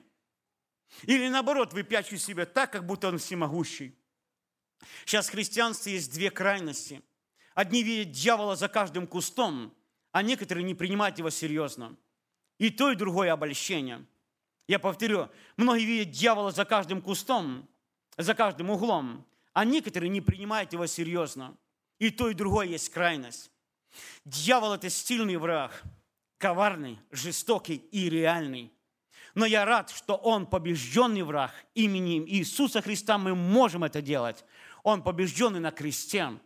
Или 1.03 1.29
наоборот, 1.29 1.71
выпячивать 1.71 2.21
себя 2.21 2.45
так, 2.45 2.73
как 2.73 2.85
будто 2.85 3.07
он 3.07 3.17
всемогущий. 3.17 3.97
Сейчас 5.05 5.29
в 5.29 5.31
христианстве 5.31 5.93
есть 5.93 6.11
две 6.11 6.29
крайности. 6.29 7.01
Одни 7.55 7.81
видят 7.81 8.11
дьявола 8.11 8.57
за 8.57 8.67
каждым 8.67 9.07
кустом, 9.07 9.73
а 10.11 10.23
некоторые 10.23 10.63
не 10.63 10.73
принимают 10.73 11.17
его 11.17 11.29
серьезно. 11.29 11.95
И 12.57 12.69
то, 12.69 12.91
и 12.91 12.95
другое 12.95 13.31
обольщение. 13.31 14.05
Я 14.67 14.79
повторю, 14.79 15.29
многие 15.57 15.85
видят 15.85 16.11
дьявола 16.11 16.51
за 16.51 16.65
каждым 16.65 17.01
кустом, 17.01 17.67
за 18.17 18.33
каждым 18.33 18.69
углом, 18.69 19.25
а 19.53 19.65
некоторые 19.65 20.09
не 20.09 20.21
принимают 20.21 20.73
его 20.73 20.85
серьезно. 20.85 21.57
И 21.99 22.11
то, 22.11 22.29
и 22.29 22.33
другое 22.33 22.67
есть 22.67 22.89
крайность. 22.89 23.51
Дьявол– 24.25 24.73
это 24.75 24.89
сильный 24.89 25.37
враг, 25.37 25.83
коварный, 26.37 26.99
жестокий 27.11 27.75
и 27.75 28.09
реальный. 28.09 28.71
Но 29.35 29.45
я 29.45 29.65
рад, 29.65 29.89
что 29.89 30.15
он 30.15 30.45
побежденный 30.45 31.23
враг. 31.23 31.53
Именем 31.75 32.25
Иисуса 32.27 32.81
Христа 32.81 33.17
мы 33.17 33.35
можем 33.35 33.83
это 33.83 34.01
делать. 34.01 34.43
Он 34.83 35.03
побежденный 35.03 35.59
на 35.59 35.71
кресте. 35.71 36.39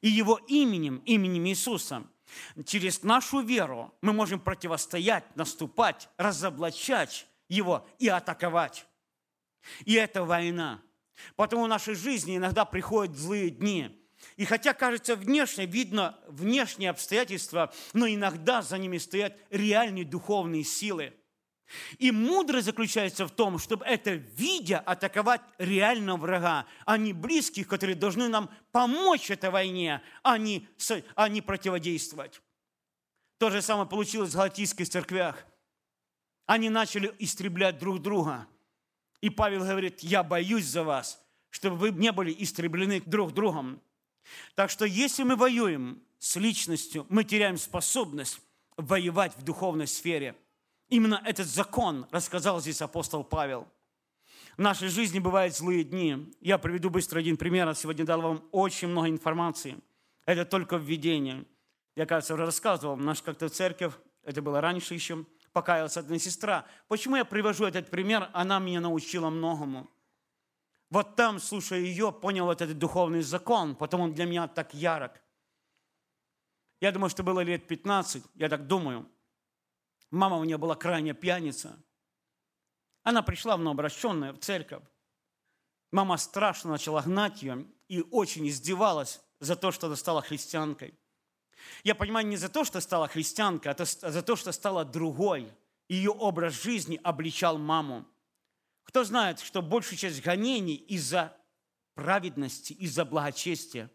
И 0.00 0.08
его 0.08 0.40
именем, 0.48 1.02
именем 1.04 1.46
Иисуса– 1.46 2.04
Через 2.64 3.02
нашу 3.02 3.40
веру 3.40 3.94
мы 4.00 4.12
можем 4.12 4.40
противостоять, 4.40 5.24
наступать, 5.36 6.08
разоблачать 6.16 7.26
его 7.48 7.86
и 7.98 8.08
атаковать. 8.08 8.86
И 9.84 9.94
это 9.94 10.24
война. 10.24 10.82
Потому 11.36 11.64
в 11.64 11.68
нашей 11.68 11.94
жизни 11.94 12.36
иногда 12.36 12.64
приходят 12.64 13.16
злые 13.16 13.50
дни. 13.50 13.94
И 14.36 14.44
хотя, 14.44 14.72
кажется, 14.72 15.16
внешне 15.16 15.66
видно 15.66 16.18
внешние 16.26 16.90
обстоятельства, 16.90 17.72
но 17.92 18.06
иногда 18.06 18.62
за 18.62 18.78
ними 18.78 18.98
стоят 18.98 19.36
реальные 19.50 20.04
духовные 20.04 20.64
силы. 20.64 21.14
И 21.98 22.10
мудрость 22.10 22.66
заключается 22.66 23.26
в 23.26 23.30
том, 23.30 23.58
чтобы 23.58 23.84
это 23.84 24.12
видя 24.12 24.78
атаковать 24.80 25.42
реального 25.58 26.16
врага, 26.16 26.66
а 26.86 26.96
не 26.96 27.12
близких, 27.12 27.68
которые 27.68 27.94
должны 27.94 28.28
нам 28.28 28.50
помочь 28.72 29.30
этой 29.30 29.50
войне, 29.50 30.02
а 30.22 30.38
не, 30.38 30.66
а 31.14 31.28
не 31.28 31.42
противодействовать. 31.42 32.40
То 33.38 33.50
же 33.50 33.60
самое 33.62 33.88
получилось 33.88 34.30
в 34.30 34.34
галатийских 34.34 34.88
церквях. 34.88 35.46
Они 36.46 36.70
начали 36.70 37.14
истреблять 37.18 37.78
друг 37.78 38.00
друга. 38.00 38.46
И 39.20 39.28
Павел 39.28 39.60
говорит, 39.60 40.00
я 40.00 40.22
боюсь 40.22 40.64
за 40.64 40.84
вас, 40.84 41.22
чтобы 41.50 41.76
вы 41.76 41.90
не 41.90 42.12
были 42.12 42.34
истреблены 42.38 43.02
друг 43.04 43.34
другом. 43.34 43.82
Так 44.54 44.70
что 44.70 44.84
если 44.86 45.22
мы 45.22 45.36
воюем 45.36 46.02
с 46.18 46.36
личностью, 46.36 47.06
мы 47.10 47.24
теряем 47.24 47.58
способность 47.58 48.40
воевать 48.76 49.36
в 49.36 49.42
духовной 49.42 49.86
сфере– 49.86 50.34
Именно 50.88 51.20
этот 51.24 51.46
закон 51.46 52.06
рассказал 52.10 52.60
здесь 52.60 52.80
апостол 52.80 53.22
Павел. 53.22 53.68
В 54.56 54.60
нашей 54.60 54.88
жизни 54.88 55.18
бывают 55.18 55.54
злые 55.54 55.84
дни. 55.84 56.32
Я 56.40 56.58
приведу 56.58 56.88
быстро 56.88 57.20
один 57.20 57.36
пример. 57.36 57.68
Я 57.68 57.74
сегодня 57.74 58.04
дал 58.04 58.22
вам 58.22 58.48
очень 58.52 58.88
много 58.88 59.08
информации. 59.08 59.78
Это 60.24 60.44
только 60.44 60.76
введение. 60.76 61.44
Я, 61.94 62.06
кажется, 62.06 62.34
уже 62.34 62.46
рассказывал. 62.46 62.96
Наш 62.96 63.22
как-то 63.22 63.48
церковь, 63.48 63.92
это 64.24 64.40
было 64.40 64.60
раньше 64.60 64.94
еще, 64.94 65.26
покаялась 65.52 65.96
одна 65.96 66.18
сестра. 66.18 66.66
Почему 66.88 67.16
я 67.16 67.24
привожу 67.24 67.66
этот 67.66 67.90
пример? 67.90 68.30
Она 68.32 68.58
меня 68.58 68.80
научила 68.80 69.30
многому. 69.30 69.90
Вот 70.90 71.16
там, 71.16 71.38
слушая 71.38 71.80
ее, 71.80 72.12
понял 72.12 72.50
этот 72.50 72.78
духовный 72.78 73.20
закон, 73.20 73.76
потому 73.76 74.04
он 74.04 74.14
для 74.14 74.24
меня 74.24 74.48
так 74.48 74.72
ярок. 74.72 75.20
Я 76.80 76.92
думаю, 76.92 77.10
что 77.10 77.22
было 77.22 77.40
лет 77.40 77.66
15, 77.66 78.24
я 78.36 78.48
так 78.48 78.66
думаю– 78.66 79.06
Мама 80.10 80.36
у 80.36 80.44
нее 80.44 80.58
была 80.58 80.74
крайне 80.74 81.12
пьяница. 81.14 81.78
Она 83.02 83.22
пришла 83.22 83.56
в 83.56 83.60
новообращенную 83.60 84.34
в 84.34 84.38
церковь. 84.38 84.82
Мама 85.90 86.16
страшно 86.16 86.70
начала 86.70 87.02
гнать 87.02 87.42
ее 87.42 87.66
и 87.88 88.02
очень 88.02 88.48
издевалась 88.48 89.20
за 89.40 89.56
то, 89.56 89.70
что 89.70 89.86
она 89.86 89.96
стала 89.96 90.22
христианкой. 90.22 90.94
Я 91.84 91.94
понимаю, 91.94 92.26
не 92.26 92.36
за 92.36 92.48
то, 92.48 92.64
что 92.64 92.80
стала 92.80 93.08
христианкой, 93.08 93.72
а 93.72 93.84
за 93.84 94.22
то, 94.22 94.36
что 94.36 94.52
стала 94.52 94.84
другой. 94.84 95.52
Ее 95.88 96.10
образ 96.10 96.62
жизни 96.62 97.00
обличал 97.02 97.56
маму. 97.56 98.06
Кто 98.84 99.04
знает, 99.04 99.40
что 99.40 99.62
большая 99.62 99.98
часть 99.98 100.22
гонений 100.22 100.74
из-за 100.74 101.34
праведности, 101.94 102.74
из-за 102.74 103.04
благочестия. 103.04 103.90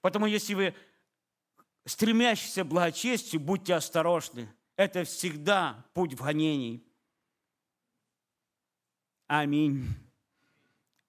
Потому 0.00 0.26
если 0.26 0.54
вы 0.54 0.74
стремящиеся 1.84 2.64
к 2.64 2.68
благочестию, 2.68 3.40
будьте 3.40 3.74
осторожны– 3.74 4.52
это 4.80 5.04
всегда 5.04 5.84
путь 5.92 6.14
в 6.14 6.22
гонений. 6.22 6.82
Аминь. 9.26 9.86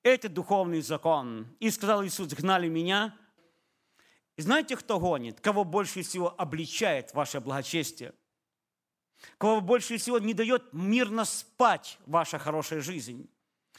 Это 0.04 0.28
духовный 0.28 0.82
закон. 0.82 1.48
И 1.62 1.72
сказал 1.72 2.04
Иисус, 2.04 2.34
гнали 2.34 2.68
меня. 2.68 3.18
И 4.36 4.42
знаете, 4.42 4.76
кто 4.76 5.00
гонит? 5.00 5.40
Кого 5.40 5.64
больше 5.64 6.02
всего 6.02 6.36
обличает 6.38 7.14
ваше 7.14 7.40
благочестие? 7.40 8.14
Кого 9.38 9.62
больше 9.62 9.96
всего 9.96 10.20
не 10.20 10.34
дает 10.34 10.74
мирно 10.74 11.24
спать 11.24 11.98
ваша 12.06 12.40
хорошая 12.40 12.82
жизнь? 12.82 13.30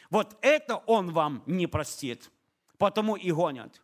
Вот 0.09 0.39
это 0.41 0.77
он 0.87 1.13
вам 1.13 1.43
не 1.45 1.67
простит. 1.67 2.31
Потому 2.79 3.15
и 3.17 3.31
гонят. 3.31 3.83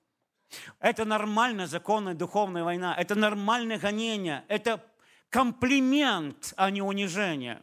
Это 0.80 1.04
нормальная 1.04 1.66
законная 1.66 2.14
духовная 2.14 2.64
война. 2.64 2.94
Это 2.94 3.14
нормальное 3.14 3.78
гонение. 3.78 4.46
Это 4.48 4.82
комплимент, 5.30 6.54
а 6.56 6.70
не 6.70 6.82
унижение. 6.82 7.60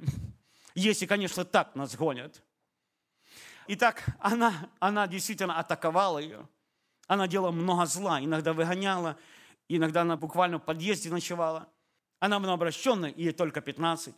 Если, 0.74 1.06
конечно, 1.06 1.46
так 1.46 1.76
нас 1.76 1.96
гонят. 1.96 2.42
Итак, 3.68 4.04
она, 4.20 4.70
она 4.80 5.08
действительно 5.08 5.58
атаковала 5.58 6.20
ее. 6.20 6.48
Она 7.08 7.28
делала 7.28 7.52
много 7.52 7.86
зла, 7.86 8.20
иногда 8.20 8.54
выгоняла, 8.54 9.18
иногда 9.68 10.02
она 10.02 10.18
буквально 10.18 10.58
в 10.60 10.64
подъезде 10.64 11.10
ночевала. 11.10 11.68
Она 12.20 12.40
была 12.40 12.54
обращенная, 12.54 13.14
ей 13.16 13.32
только 13.32 13.62
15. 13.62 14.14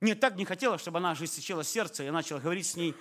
Мне 0.00 0.14
так 0.14 0.36
не 0.36 0.44
хотела, 0.44 0.78
чтобы 0.78 0.98
она 0.98 1.12
ожесточила 1.12 1.64
сердце. 1.64 2.04
Я 2.04 2.12
начал 2.12 2.38
говорить 2.38 2.66
с 2.66 2.76
ней 2.76 2.94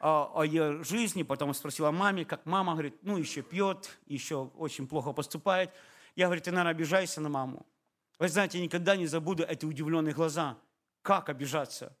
о, 0.00 0.32
о 0.34 0.44
ее 0.44 0.82
жизни, 0.82 1.22
потом 1.22 1.54
спросила 1.54 1.90
маме, 1.90 2.24
как 2.24 2.46
мама, 2.46 2.72
говорит, 2.72 2.96
ну, 3.02 3.16
еще 3.16 3.42
пьет, 3.42 3.98
еще 4.06 4.50
очень 4.56 4.86
плохо 4.86 5.12
поступает. 5.12 5.70
Я 6.16 6.26
говорю, 6.26 6.42
ты, 6.42 6.50
наверное, 6.50 6.72
обижайся 6.72 7.20
на 7.20 7.28
маму. 7.28 7.66
Вы 8.20 8.28
знаете, 8.28 8.58
я 8.58 8.64
никогда 8.64 8.96
не 8.96 9.06
забуду 9.06 9.44
эти 9.44 9.64
удивленные 9.64 10.14
глаза. 10.14 10.58
Как 11.00 11.30
обижаться? 11.30 11.96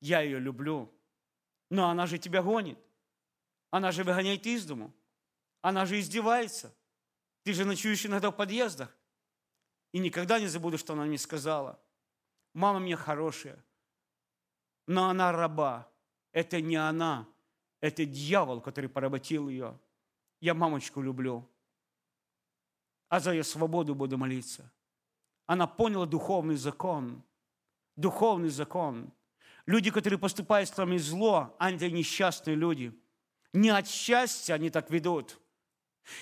Я 0.00 0.22
ее 0.22 0.40
люблю. 0.40 0.90
Но 1.68 1.90
она 1.90 2.06
же 2.06 2.16
тебя 2.16 2.42
гонит. 2.42 2.78
Она 3.70 3.92
же 3.92 4.02
выгоняет 4.02 4.46
из 4.46 4.64
дому. 4.64 4.94
Она 5.60 5.84
же 5.84 6.00
издевается. 6.00 6.74
Ты 7.42 7.52
же 7.52 7.66
ночуешь 7.66 8.06
иногда 8.06 8.30
в 8.30 8.36
подъездах. 8.36 8.96
И 9.92 9.98
никогда 9.98 10.40
не 10.40 10.46
забуду, 10.46 10.78
что 10.78 10.94
она 10.94 11.04
мне 11.04 11.18
сказала. 11.18 11.78
Мама 12.54 12.78
мне 12.78 12.96
хорошая, 12.96 13.62
но 14.86 15.10
она 15.10 15.32
раба. 15.32 15.90
Это 16.32 16.62
не 16.62 16.76
она, 16.76 17.28
это 17.80 18.06
дьявол, 18.06 18.62
который 18.62 18.88
поработил 18.88 19.50
ее. 19.50 19.78
Я 20.40 20.54
мамочку 20.54 21.02
люблю, 21.02 21.46
а 23.08 23.20
за 23.20 23.32
ее 23.32 23.44
свободу 23.44 23.94
буду 23.94 24.16
молиться. 24.16 24.70
Она 25.46 25.66
поняла 25.66 26.06
духовный 26.06 26.56
закон. 26.56 27.22
Духовный 27.96 28.50
закон. 28.50 29.12
Люди, 29.64 29.90
которые 29.90 30.18
поступают 30.18 30.68
с 30.68 30.76
вами 30.76 30.96
зло, 30.96 31.56
они 31.58 31.90
несчастные 31.90 32.56
люди. 32.56 32.92
Не 33.52 33.70
от 33.70 33.88
счастья 33.88 34.54
они 34.54 34.70
так 34.70 34.90
ведут. 34.90 35.40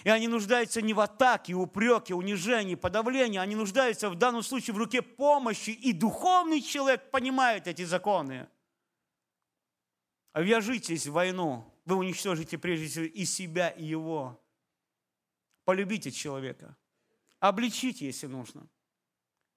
И 0.02 0.08
они 0.08 0.28
нуждаются 0.28 0.80
не 0.80 0.94
в 0.94 1.00
атаке, 1.00 1.54
упреке, 1.54 2.14
унижении, 2.14 2.74
подавлении. 2.74 3.38
Они 3.38 3.54
нуждаются 3.54 4.08
в 4.08 4.14
данном 4.14 4.42
случае 4.42 4.74
в 4.74 4.78
руке 4.78 5.02
помощи. 5.02 5.70
И 5.70 5.92
духовный 5.92 6.62
человек 6.62 7.10
понимает 7.10 7.66
эти 7.66 7.84
законы. 7.84 8.48
Вяжитесь 10.34 11.06
в 11.06 11.12
войну. 11.12 11.70
Вы 11.84 11.96
уничтожите 11.96 12.56
прежде 12.56 12.86
всего 12.86 13.04
и 13.04 13.24
себя, 13.24 13.68
и 13.68 13.84
его. 13.84 14.40
Полюбите 15.64 16.10
человека. 16.10 16.76
Обличите, 17.40 18.06
если 18.06 18.26
нужно. 18.26 18.66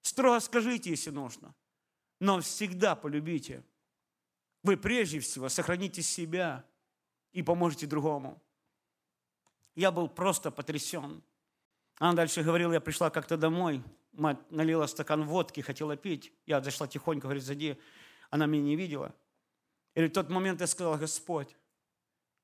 Строго 0.08 0.40
скажите, 0.40 0.88
если 0.88 1.10
нужно. 1.10 1.54
Но 2.18 2.40
всегда 2.40 2.96
полюбите. 2.96 3.62
Вы 4.62 4.78
прежде 4.78 5.20
всего 5.20 5.50
сохраните 5.50 6.00
себя 6.00 6.64
и 7.32 7.42
поможете 7.42 7.86
другому. 7.86 8.42
Я 9.74 9.92
был 9.92 10.08
просто 10.08 10.50
потрясен. 10.50 11.22
Она 11.98 12.14
дальше 12.14 12.42
говорила, 12.42 12.72
я 12.72 12.80
пришла 12.80 13.10
как-то 13.10 13.36
домой, 13.36 13.84
мать 14.12 14.38
налила 14.50 14.86
стакан 14.86 15.24
водки, 15.24 15.60
хотела 15.60 15.94
пить. 15.94 16.32
Я 16.46 16.62
зашла 16.62 16.88
тихонько, 16.88 17.24
говорит, 17.24 17.44
зади. 17.44 17.78
Она 18.30 18.46
меня 18.46 18.62
не 18.62 18.76
видела. 18.76 19.14
И 19.94 20.02
в 20.02 20.10
тот 20.10 20.30
момент 20.30 20.62
я 20.62 20.66
сказала, 20.66 20.96
Господь, 20.96 21.54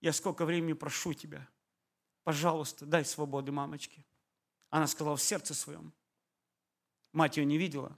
я 0.02 0.12
сколько 0.12 0.44
времени 0.44 0.74
прошу 0.74 1.14
Тебя, 1.14 1.48
пожалуйста, 2.24 2.84
дай 2.84 3.06
свободы 3.06 3.52
мамочке. 3.52 4.04
Она 4.68 4.86
сказала 4.86 5.16
в 5.16 5.22
сердце 5.22 5.54
своем. 5.54 5.94
Мать 7.14 7.36
ее 7.36 7.46
не 7.46 7.56
видела. 7.56 7.96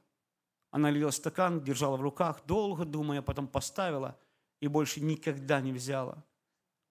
Она 0.71 0.91
лила 0.91 1.11
стакан, 1.11 1.65
держала 1.65 1.97
в 1.97 2.03
руках, 2.03 2.43
долго 2.45 2.85
думая, 2.85 3.23
потом 3.23 3.49
поставила 3.49 4.19
и 4.61 4.69
больше 4.69 5.01
никогда 5.01 5.63
не 5.63 5.73
взяла. 5.73 6.23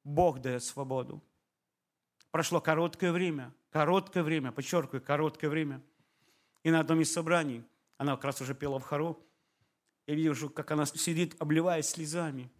Бог 0.03 0.41
дает 0.41 0.63
свободу. 0.63 1.21
Прошло 2.31 2.59
короткое 2.59 3.11
время, 3.11 3.53
короткое 3.69 4.23
время, 4.23 4.51
подчеркиваю, 4.51 5.03
короткое 5.03 5.49
время. 5.49 5.83
И 6.63 6.71
на 6.71 6.79
одном 6.79 6.99
из 7.01 7.13
собраний, 7.13 7.63
она 7.97 8.15
как 8.15 8.25
раз 8.25 8.41
уже 8.41 8.55
пела 8.55 8.79
в 8.79 8.83
хору, 8.83 9.23
я 10.07 10.15
вижу, 10.15 10.49
как 10.49 10.71
она 10.71 10.87
сидит, 10.87 11.35
обливаясь 11.39 11.89
слезами. 11.89 12.51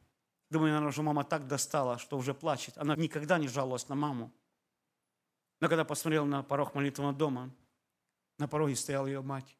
Думаю, 0.51 0.69
наверное, 0.69 0.89
уже 0.89 1.01
мама 1.01 1.23
так 1.23 1.47
достала, 1.47 1.97
что 1.97 2.17
уже 2.17 2.36
плачет. 2.36 2.78
Она 2.78 2.95
никогда 2.95 3.39
не 3.39 3.47
жаловалась 3.47 3.89
на 3.89 3.95
маму. 3.95 4.32
Но 5.60 5.69
когда 5.69 5.86
посмотрел 5.86 6.25
на 6.25 6.43
порог 6.43 6.75
молитвенного 6.75 7.13
дома, 7.13 7.51
на 8.37 8.47
пороге 8.47 8.75
стояла 8.75 9.07
ее 9.07 9.21
мать. 9.21 9.57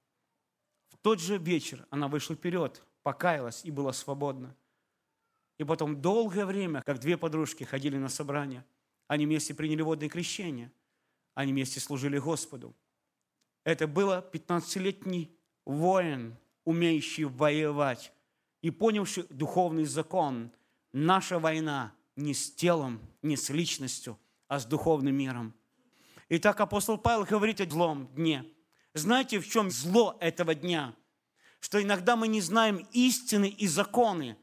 В 0.89 0.97
тот 0.97 1.19
же 1.19 1.38
вечер 1.38 1.85
она 1.89 2.07
вышла 2.07 2.35
вперед, 2.35 2.83
покаялась 3.03 3.63
и 3.63 3.71
была 3.71 3.93
свободна. 3.93 4.55
И 5.57 5.63
потом 5.63 6.01
долгое 6.01 6.45
время, 6.45 6.81
как 6.85 6.99
две 6.99 7.17
подружки 7.17 7.63
ходили 7.63 7.97
на 7.97 8.09
собрание, 8.09 8.65
они 9.07 9.25
вместе 9.25 9.53
приняли 9.53 9.81
водное 9.81 10.09
крещение, 10.09 10.71
они 11.33 11.51
вместе 11.53 11.79
служили 11.79 12.17
Господу. 12.17 12.75
Это 13.63 13.88
было 13.88 14.27
15-летний 14.33 15.38
воин, 15.65 16.35
умеющий 16.65 17.23
воевать 17.23 18.11
и 18.61 18.71
понявший 18.71 19.25
духовный 19.29 19.85
закон. 19.85 20.51
Наша 20.91 21.39
война 21.39 21.93
не 22.15 22.33
с 22.33 22.51
телом, 22.51 22.99
не 23.21 23.38
с 23.38 23.49
личностью, 23.49 24.19
а 24.47 24.59
с 24.59 24.65
духовным 24.65 25.15
миром– 25.15 25.53
Итак, 26.27 26.59
апостол 26.59 26.97
Павел 26.97 27.23
говорит 27.23 27.61
о 27.61 27.69
злом 27.69 28.07
дне. 28.15 28.45
Знаете, 28.95 29.41
в 29.41 29.47
чем 29.47 29.69
зло 29.69 30.17
этого 30.21 30.55
дня? 30.55 30.95
Что 31.60 31.84
иногда 31.84 32.15
мы 32.15 32.29
не 32.29 32.39
знаем 32.39 32.88
истины 32.93 33.49
и 33.49 33.67
законы, 33.67 34.38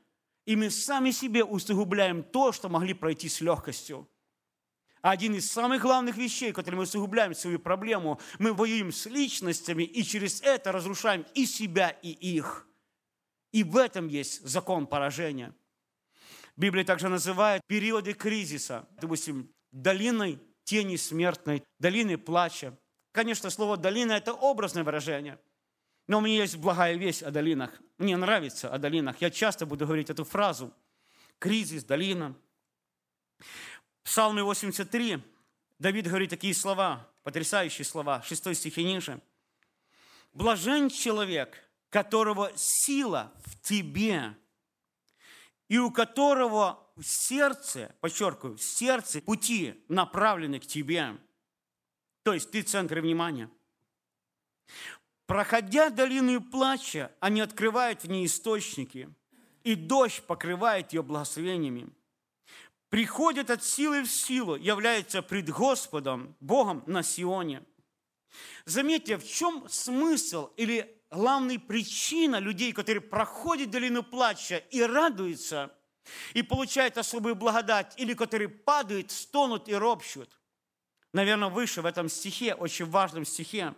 и 0.44 0.56
мы 0.56 0.70
сами 0.70 1.10
себе 1.10 1.42
усугубляем 1.42 2.22
то, 2.22 2.52
что 2.52 2.68
могли 2.68 2.92
пройти 2.92 3.28
с 3.28 3.40
легкостью. 3.40 4.08
один 5.00 5.34
из 5.34 5.50
самых 5.50 5.82
главных 5.82 6.16
вещей, 6.16 6.52
которые 6.52 6.76
мы 6.76 6.84
усугубляем 6.84 7.34
свою 7.34 7.58
проблему, 7.58 8.20
мы 8.38 8.52
воюем 8.52 8.92
с 8.92 9.06
личностями 9.06 9.82
и 9.82 10.04
через 10.04 10.42
это 10.42 10.70
разрушаем 10.70 11.26
и 11.34 11.46
себя, 11.46 11.88
и 11.88 12.10
их. 12.10 12.68
И 13.52 13.64
в 13.64 13.76
этом 13.78 14.06
есть 14.06 14.46
закон 14.46 14.86
поражения. 14.86 15.54
Библия 16.56 16.84
также 16.84 17.08
называет 17.08 17.62
периоды 17.66 18.12
кризиса, 18.12 18.86
допустим, 19.00 19.50
долиной 19.72 20.38
тени 20.64 20.96
смертной, 20.96 21.64
долины 21.78 22.18
плача. 22.18 22.78
Конечно, 23.12 23.51
слово 23.51 23.77
«долина»– 23.77 24.12
это 24.14 24.33
образное 24.33 24.85
выражение. 24.85 25.38
Но 26.07 26.18
у 26.18 26.20
меня 26.22 26.40
есть 26.40 26.57
благая 26.57 26.96
весть 26.96 27.22
о 27.22 27.31
долинах. 27.31 27.70
Мне 27.98 28.16
нравится 28.16 28.72
о 28.72 28.79
долинах. 28.79 29.20
Я 29.20 29.31
часто 29.31 29.66
буду 29.66 29.87
говорить 29.87 30.11
эту 30.11 30.25
фразу. 30.25 30.72
Кризис, 31.38 31.85
долина. 31.85 32.35
Псалме 34.03 34.42
83. 34.42 35.22
Давид 35.79 36.07
говорит 36.07 36.31
такие 36.31 36.55
слова, 36.55 37.09
потрясающие 37.22 37.85
слова, 37.85 38.22
6 38.22 38.57
стихи 38.57 38.83
ниже. 38.83 39.20
«Блажен 40.33 40.88
человек, 40.88 41.62
которого 41.90 42.51
сила 42.57 43.33
в 43.44 43.61
тебе, 43.61 44.35
и 45.68 45.79
у 45.79 45.90
которого 45.90 46.83
в 46.96 47.03
сердце, 47.03 47.94
подчеркиваю, 48.01 48.57
в 48.57 48.62
сердце 48.62 49.20
пути 49.20 49.85
направлены 49.88 50.59
к 50.59 50.66
тебе. 50.66 51.18
То 52.22 52.35
есть 52.35 52.50
ты 52.50 52.62
центр 52.62 53.00
внимания. 53.00 53.50
Проходя 55.26 55.90
долину 55.90 56.40
плача, 56.40 57.11
они 57.20 57.40
открывают 57.40 58.02
в 58.02 58.08
ней 58.08 58.26
источники, 58.26 59.08
и 59.64 59.74
дождь 59.74 60.22
покрывает 60.26 60.92
ее 60.92 61.02
благословениями. 61.02 61.88
Приходят 62.88 63.50
от 63.50 63.64
силы 63.64 64.02
в 64.02 64.11
силу, 64.11 64.56
являются 64.56 65.22
пред 65.22 65.48
Господом, 65.48 66.37
Богом 66.40 66.82
на 66.87 67.02
Сионе. 67.02 67.62
Заметьте, 68.66 69.16
в 69.16 69.26
чем 69.26 69.66
смысл 69.68 70.50
или 70.56 71.00
главная 71.11 71.58
причина 71.58 72.37
людей, 72.37 72.72
которые 72.72 73.00
проходят 73.00 73.70
долину 73.70 74.02
плача 74.02 74.56
и 74.56 74.82
радуются– 74.82 75.72
и 76.35 76.42
получают 76.42 76.98
особую 76.98 77.35
благодать, 77.35 77.94
или 77.96 78.14
которые 78.14 78.48
падают, 78.48 79.11
стонут 79.11 79.68
и 79.68 79.74
ропщут. 79.74 80.38
Наверное, 81.12 81.48
выше 81.48 81.83
в 81.83 81.87
этом 81.87 82.09
стихе, 82.09 82.55
очень 82.55 82.87
важном 82.87 83.25
стихе, 83.25 83.75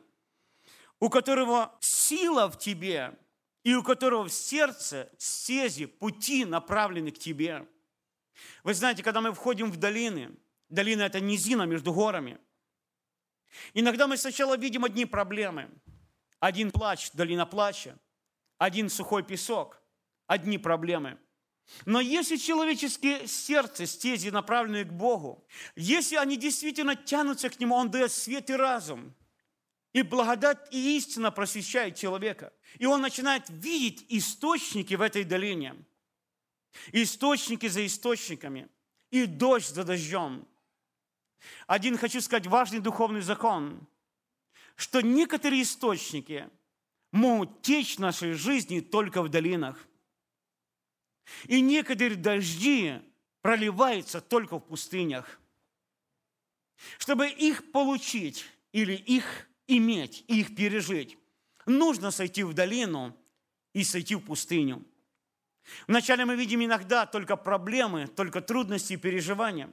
у 1.01 1.11
которого 1.11 1.77
сила 1.81 2.49
в 2.49 2.59
тебе, 2.59 3.19
и 3.65 3.75
у 3.75 3.83
которого 3.83 4.25
в 4.25 4.33
сердце 4.33 5.11
стези, 5.19 5.87
пути 5.87 6.45
направлены 6.45 7.11
к 7.11 7.19
тебе. 7.19 7.67
Вы 8.63 8.75
знаете, 8.75 9.03
когда 9.03 9.21
мы 9.21 9.33
входим 9.33 9.73
в 9.73 9.77
долины, 9.77 10.37
долина– 10.69 11.03
это 11.05 11.21
низина 11.21 11.63
между 11.63 11.93
горами, 11.93 12.39
иногда 13.73 14.07
мы 14.07 14.17
сначала 14.17 14.57
видим 14.57 14.85
одни 14.85 15.07
проблемы. 15.07 15.71
Один 16.41 16.71
плач, 16.71 17.11
долина 17.13 17.47
плача, 17.47 17.99
один 18.59 18.91
сухой 18.91 19.23
песок, 19.23 19.83
одни 20.27 20.59
проблемы– 20.59 21.19
но 21.87 22.01
если 22.01 22.37
человеческие 22.37 23.27
сердце, 23.27 23.87
стези, 23.87 24.31
направленные 24.31 24.85
к 24.85 24.93
Богу, 24.93 25.47
если 25.77 26.17
они 26.17 26.37
действительно 26.37 26.95
тянутся 26.95 27.51
к 27.51 27.59
Нему, 27.59 27.75
Он 27.75 27.91
дает 27.91 28.13
свет 28.13 28.51
и 28.51 28.55
разум, 28.55 29.15
и 29.93 30.03
благодать 30.03 30.59
и 30.73 30.97
истина 30.97 31.31
просвещает 31.31 31.97
человека. 31.97 32.53
И 32.79 32.87
он 32.87 33.01
начинает 33.01 33.45
видеть 33.49 34.05
источники 34.09 34.95
в 34.95 35.01
этой 35.01 35.23
долине. 35.23 35.77
Источники 36.91 37.69
за 37.69 37.87
источниками. 37.87 38.69
И 39.13 39.27
дождь 39.27 39.69
за 39.69 39.85
дождем. 39.85 40.49
Один, 41.69 41.97
хочу 41.97 42.21
сказать, 42.21 42.49
важный 42.49 42.81
духовный 42.81 43.21
закон, 43.21 43.87
что 44.75 45.01
некоторые 45.01 45.63
источники 45.63 46.49
могут 47.13 47.63
течь 47.63 47.99
нашей 47.99 48.33
жизни 48.33 48.81
только 48.81 49.23
в 49.23 49.29
долинах– 49.29 49.79
и 51.47 51.61
некоторые 51.61 52.17
дожди 52.17 53.01
проливаются 53.43 54.21
только 54.21 54.59
в 54.59 54.61
пустынях. 54.61 55.41
Чтобы 56.99 57.29
их 57.29 57.73
получить 57.73 58.47
или 58.73 58.95
их 58.95 59.47
иметь, 59.67 60.25
их 60.29 60.55
пережить, 60.55 61.19
нужно 61.67 62.11
сойти 62.11 62.43
в 62.43 62.53
долину 62.53 63.17
и 63.73 63.85
сойти 63.85 64.15
в 64.15 64.21
пустыню. 64.21 64.85
Вначале 65.87 66.25
мы 66.25 66.37
видим 66.37 66.63
иногда 66.63 67.07
только 67.07 67.37
проблемы, 67.37 68.07
только 68.07 68.41
трудности 68.41 68.95
и 68.95 68.99
переживания. 68.99 69.73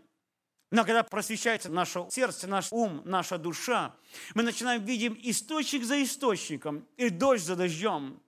Но 0.71 0.85
когда 0.85 1.03
просвещается 1.03 1.69
наше 1.69 2.07
сердце, 2.09 2.47
наш 2.47 2.71
ум, 2.71 3.01
наша 3.03 3.37
душа, 3.37 3.93
мы 4.33 4.43
начинаем 4.43 4.83
видеть 4.85 5.19
источник 5.23 5.83
за 5.83 6.01
источником 6.01 6.87
и 6.95 7.09
дождь 7.09 7.43
за 7.43 7.57
дождем. 7.57 8.21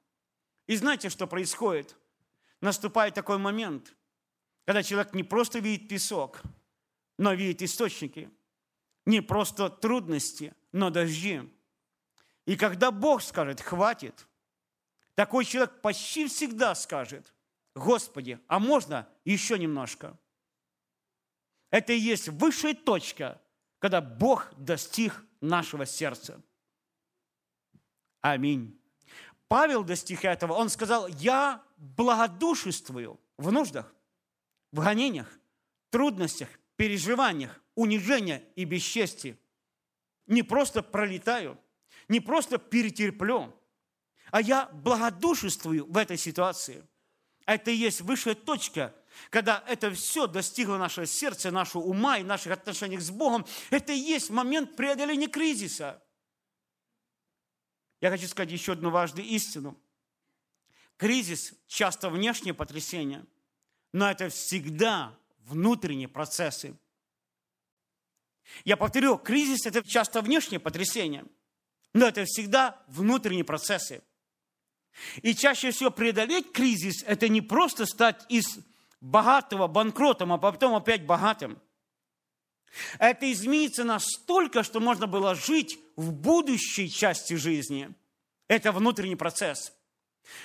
И 0.67 0.75
знаете, 0.75 1.09
что 1.09 1.25
происходит? 1.25 1.95
Наступает 2.63 3.13
такой 3.13 3.39
момент, 3.39 3.93
когда 4.63 4.83
человек 4.83 5.13
не 5.13 5.23
просто 5.23 5.59
видит 5.59 5.89
песок, 5.89 6.41
но 7.17 7.33
видит 7.33 7.61
источники. 7.61 8.29
Не 9.05 9.19
просто 9.19 9.69
трудности, 9.69 10.55
но 10.71 10.89
дожди. 10.89 11.41
И 12.45 12.55
когда 12.55 12.89
Бог 12.91 13.21
скажет 13.21 13.59
«хватит», 13.59 14.25
такой 15.13 15.43
человек 15.43 15.81
почти 15.81 16.29
всегда 16.29 16.73
скажет 16.73 17.33
«Господи, 17.75 18.39
а 18.47 18.59
можно 18.59 19.09
еще 19.25 19.59
немножко?» 19.59 20.17
Это 21.69 21.91
и 21.91 21.99
есть 21.99 22.29
высшая 22.29 22.75
точка, 22.75 23.41
когда 23.79 23.99
Бог 23.99 24.53
достиг 24.55 25.21
нашего 25.41 25.85
сердца. 25.85 26.41
Аминь. 28.21 28.81
Павел 29.53 29.83
достиг 29.83 30.25
этого. 30.25 30.53
Он 30.53 30.67
сказал, 30.67 31.07
я 31.07 31.61
благодушествую 31.77 33.19
в 33.37 33.51
нуждах, 33.51 33.93
в 34.71 34.79
гонениях, 34.83 35.29
трудностях, 35.91 36.49
переживаниях, 36.75 37.61
унижениях 37.75 38.41
и 38.55 38.65
бесчестии. 38.65 39.37
Не 40.25 40.41
просто 40.41 40.81
пролетаю, 40.81 41.59
не 42.07 42.19
просто 42.19 42.57
перетерплю, 42.57 43.53
а 44.31 44.41
я 44.41 44.71
благодушествую 44.73 45.85
в 45.85 45.97
этой 45.97 46.17
ситуации. 46.17 46.83
Это 47.45 47.69
и 47.69 47.75
есть 47.75 48.01
высшая 48.01 48.33
точка– 48.33 48.91
когда 49.29 49.63
это 49.67 49.91
все 49.91 50.25
достигло 50.25 50.77
нашего 50.77 51.05
сердца, 51.05 51.51
нашего 51.51 51.83
ума 51.83 52.17
и 52.17 52.23
наших 52.23 52.53
отношений 52.53 52.97
с 52.97 53.11
Богом, 53.11 53.45
это 53.69 53.93
и 53.93 53.99
есть 53.99 54.31
момент 54.31 54.75
преодоления 54.75 55.27
кризиса. 55.27 56.01
Я 58.03 58.09
хочу 58.09 58.27
сказать 58.27 58.51
еще 58.51 58.73
одну 58.73 58.89
важную 58.89 59.25
истину. 59.25 59.79
Кризис 60.97 61.53
часто 61.67 62.09
внешнее 62.09 62.53
потрясение, 62.53 63.23
но 63.93 64.11
это 64.11 64.27
всегда 64.27 65.17
внутренние 65.45 66.09
процессы. 66.09 66.77
Я 68.65 68.75
повторю, 68.75 69.17
кризис– 69.17 69.65
это 69.65 69.81
часто 69.83 70.21
внешнее 70.21 70.59
потрясение, 70.59 71.23
но 71.93 72.05
это 72.05 72.25
всегда 72.25 72.83
внутренние 72.87 73.45
процессы. 73.45 74.03
И 75.21 75.33
чаще 75.33 75.71
всего 75.71 75.89
преодолеть 75.89 76.51
кризис– 76.51 77.03
это 77.07 77.29
не 77.29 77.39
просто 77.39 77.85
стать 77.85 78.25
из 78.27 78.59
богатого 78.99 79.67
банкротом, 79.67 80.33
а 80.33 80.37
потом 80.37 80.75
опять 80.75 81.05
богатым. 81.05 81.57
Это 82.99 83.31
изменится 83.31 83.83
настолько, 83.83 84.63
что 84.63 84.79
можно 84.79 85.07
было 85.07 85.35
жить 85.35 85.79
в 85.95 86.11
будущей 86.11 86.89
части 86.89 87.35
жизни. 87.35 87.93
Это 88.47 88.71
внутренний 88.71 89.15
процесс, 89.15 89.73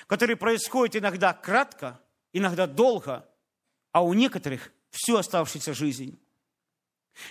который 0.07 0.37
происходит 0.37 0.97
иногда 0.97 1.33
кратко, 1.33 2.01
иногда 2.33 2.67
долго, 2.67 3.29
а 3.93 4.03
у 4.03 4.13
некоторых 4.15 4.73
всю 4.91 5.17
оставшуюся 5.17 5.75
жизнь. 5.75 6.19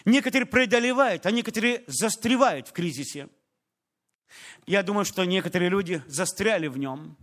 Некоторые 0.03 0.47
преодолевают, 0.47 1.25
а 1.25 1.31
некоторые 1.31 1.83
застревают 1.87 2.67
в 2.67 2.73
кризисе. 2.73 3.29
Я 4.65 4.83
думаю, 4.83 5.05
что 5.05 5.23
некоторые 5.23 5.69
люди 5.69 6.03
застряли 6.07 6.67
в 6.67 6.77
нем 6.77 7.17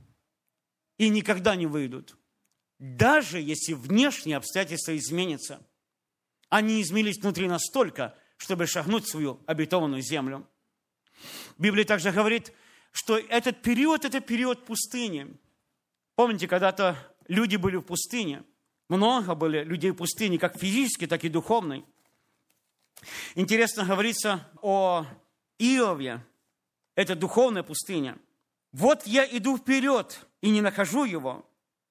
и 0.96 1.08
никогда 1.08 1.56
не 1.56 1.66
выйдут– 1.66 2.16
даже 2.78 3.40
если 3.40 3.72
внешние 3.72 4.36
обстоятельства 4.36 4.96
изменятся, 4.96 5.64
они 6.54 6.80
изменились 6.80 7.18
внутри 7.18 7.48
настолько, 7.48 8.16
чтобы 8.36 8.68
шагнуть 8.68 9.06
в 9.06 9.08
свою 9.08 9.40
обетованную 9.46 10.02
землю. 10.02 10.46
Библия 11.58 11.84
также 11.84 12.12
говорит, 12.12 12.52
что 12.92 13.18
этот 13.18 13.60
период– 13.60 14.04
это 14.04 14.20
период 14.20 14.64
пустыни. 14.64 15.36
Помните, 16.14 16.46
когда-то 16.46 16.96
люди 17.26 17.56
были 17.56 17.74
в 17.74 17.82
пустыне. 17.82 18.44
Много 18.88 19.34
были 19.34 19.64
людей 19.64 19.90
в 19.90 19.96
пустыне, 19.96 20.38
как 20.38 20.56
физически, 20.56 21.08
так 21.08 21.24
и 21.24 21.28
духовной. 21.28 21.84
Интересно 23.34 23.84
говорится 23.84 24.48
о 24.62 25.06
Иове. 25.58 26.24
Это 26.94 27.16
духовная 27.16 27.64
пустыня. 27.64 28.16
Вот 28.70 29.08
я 29.08 29.26
иду 29.26 29.58
вперед 29.58 30.24
и 30.40 30.50
не 30.50 30.60
нахожу 30.60 31.04
его. 31.04 31.44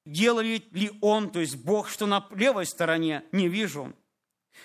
Делает 0.06 0.72
ли 0.72 0.90
он, 1.02 1.32
то 1.32 1.42
есть 1.42 1.58
Бог, 1.58 1.90
что 1.90 2.06
на 2.06 2.26
левой 2.32 2.66
стороне, 2.66 3.26
не 3.34 3.50
вижу. 3.50 3.94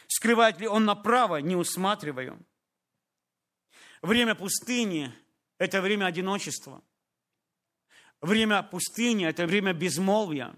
Скрывает 0.07 0.61
ли 0.61 0.67
он 0.67 0.85
направо, 0.85 1.37
не 1.37 1.57
усматриваю. 1.57 2.39
Время 4.03 4.35
пустыни– 4.35 5.13
это 5.59 5.81
время 5.81 6.07
одиночества. 6.07 6.83
Время 8.21 8.63
пустыни– 8.63 9.27
это 9.29 9.47
время 9.47 9.73
безмолвия. 9.73 10.55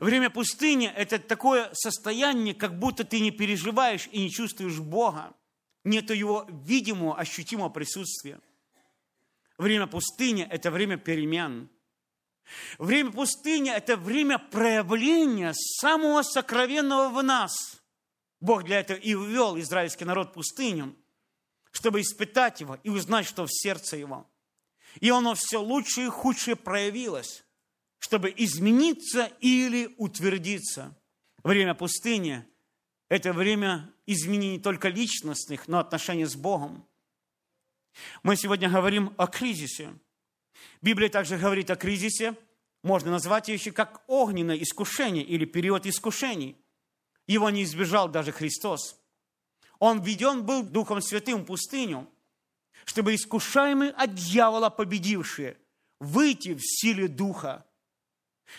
Время 0.00 0.30
пустыни– 0.30 0.86
это 0.96 1.18
такое 1.18 1.70
состояние, 1.72 2.54
как 2.54 2.78
будто 2.78 3.04
ты 3.04 3.20
не 3.20 3.30
переживаешь 3.30 4.08
и 4.12 4.22
не 4.22 4.30
чувствуешь 4.30 4.78
Бога. 4.78 5.34
Нет 5.84 6.10
его 6.10 6.46
видимого, 6.48 7.18
ощутимого 7.18 7.68
присутствия. 7.68 8.40
Время 9.58 9.86
пустыни– 9.86 10.46
это 10.50 10.70
время 10.70 10.96
перемен– 10.96 11.68
Время 12.78 13.10
пустыни– 13.12 13.70
это 13.74 13.96
время 13.96 14.38
проявления 14.38 15.52
самого 15.54 16.22
сокровенного 16.22 17.08
в 17.08 17.22
нас. 17.22 17.81
Бог 18.42 18.64
для 18.64 18.80
этого 18.80 18.98
и 18.98 19.14
ввел 19.14 19.58
израильский 19.58 20.04
народ 20.04 20.30
в 20.30 20.32
пустыню, 20.32 20.94
чтобы 21.70 22.00
испытать 22.00 22.60
его 22.60 22.78
и 22.82 22.90
узнать, 22.90 23.26
что 23.26 23.46
в 23.46 23.52
сердце 23.52 23.96
его. 23.96 24.30
И 25.00 25.08
оно 25.08 25.34
все 25.34 25.58
лучше 25.58 26.04
и 26.04 26.08
худшее 26.08 26.56
проявилось, 26.56 27.44
чтобы 27.98 28.32
измениться 28.36 29.32
или 29.40 29.94
утвердиться. 29.96 30.94
Время 31.42 31.74
пустыни– 31.74 32.44
это 33.08 33.32
время 33.32 33.90
изменений 34.04 34.56
не 34.56 34.60
только 34.60 34.88
личностных, 34.88 35.66
но 35.68 35.78
отношений 35.78 36.26
с 36.26 36.36
Богом. 36.36 36.86
Мы 38.22 38.36
сегодня 38.36 38.68
говорим 38.68 39.14
о 39.16 39.26
кризисе– 39.26 39.94
Библия 40.80 41.08
также 41.08 41.38
говорит 41.38 41.70
о 41.70 41.76
кризисе, 41.76 42.36
можно 42.82 43.10
назвать 43.10 43.48
ее 43.48 43.54
еще 43.54 43.72
как 43.72 44.02
огненное 44.08 44.56
искушение 44.56 45.24
или 45.24 45.44
период 45.44 45.86
искушений. 45.86 46.56
Его 47.32 47.50
не 47.50 47.62
избежал 47.62 48.08
даже 48.08 48.32
Христос. 48.32 49.00
Он 49.78 50.02
введен 50.02 50.44
был 50.44 50.62
Духом 50.62 51.00
Святым 51.00 51.42
в 51.42 51.46
пустыню, 51.46 52.08
чтобы 52.84 53.14
искушаемые 53.14 53.90
от 53.92 54.14
дьявола 54.14 54.68
победившие 54.70 55.56
выйти 55.98 56.54
в 56.54 56.60
силе 56.62 57.08
Духа. 57.08 57.64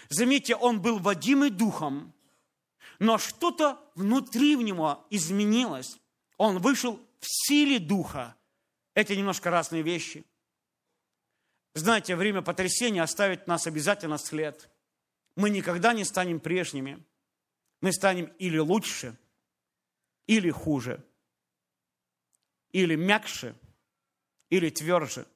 Заметьте, 0.10 0.56
он 0.56 0.82
был 0.82 1.00
водимый 1.00 1.50
Духом, 1.50 2.14
но 3.00 3.18
что-то 3.18 3.80
внутри 3.96 4.56
в 4.56 4.62
него 4.62 5.06
изменилось. 5.10 6.00
Он 6.38 6.60
вышел 6.60 7.00
в 7.20 7.26
силе 7.28 7.80
Духа. 7.80 8.36
Это 8.96 9.16
немножко 9.16 9.50
разные 9.50 9.84
вещи– 9.84 10.26
знаете, 11.76 12.16
время 12.16 12.44
потрясения 12.44 13.02
оставит 13.02 13.48
нас 13.48 13.66
обязательно 13.66 14.20
след. 14.20 14.70
Мы 15.36 15.50
никогда 15.50 15.94
не 15.94 16.04
станем 16.04 16.40
прежними. 16.40 17.04
Мы 17.84 17.92
станем 17.92 18.28
или 18.40 18.58
лучше, 18.58 19.20
или 20.26 20.50
хуже, 20.50 21.06
или 22.72 22.96
мягче, 22.96 23.56
или 24.50 24.70
тверже, 24.70 25.28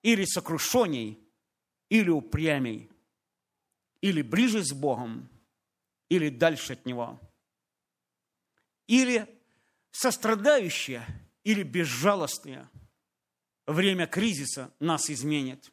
или 0.00 0.24
сокрушенней, 0.24 1.20
или 1.90 2.08
упрямей, 2.08 2.90
или 4.00 4.22
ближе 4.22 4.64
с 4.64 4.72
Богом, 4.72 5.28
или 6.08 6.30
дальше 6.30 6.72
от 6.72 6.86
Него, 6.86 7.20
или 8.86 9.28
сострадающие, 9.90 11.06
или 11.44 11.62
безжалостные– 11.62 12.66
время 13.66 14.06
кризиса 14.06 14.72
нас 14.80 15.10
изменит. 15.10 15.70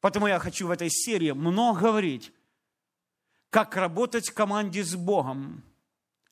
Поэтому 0.00 0.26
я 0.26 0.40
хочу 0.40 0.66
в 0.66 0.72
этой 0.72 0.90
серии 0.90 1.30
много 1.30 1.82
говорить, 1.82 2.32
как 3.50 3.76
работать 3.76 4.30
в 4.30 4.34
команде 4.34 4.82
с 4.82 4.96
Богом, 4.96 5.62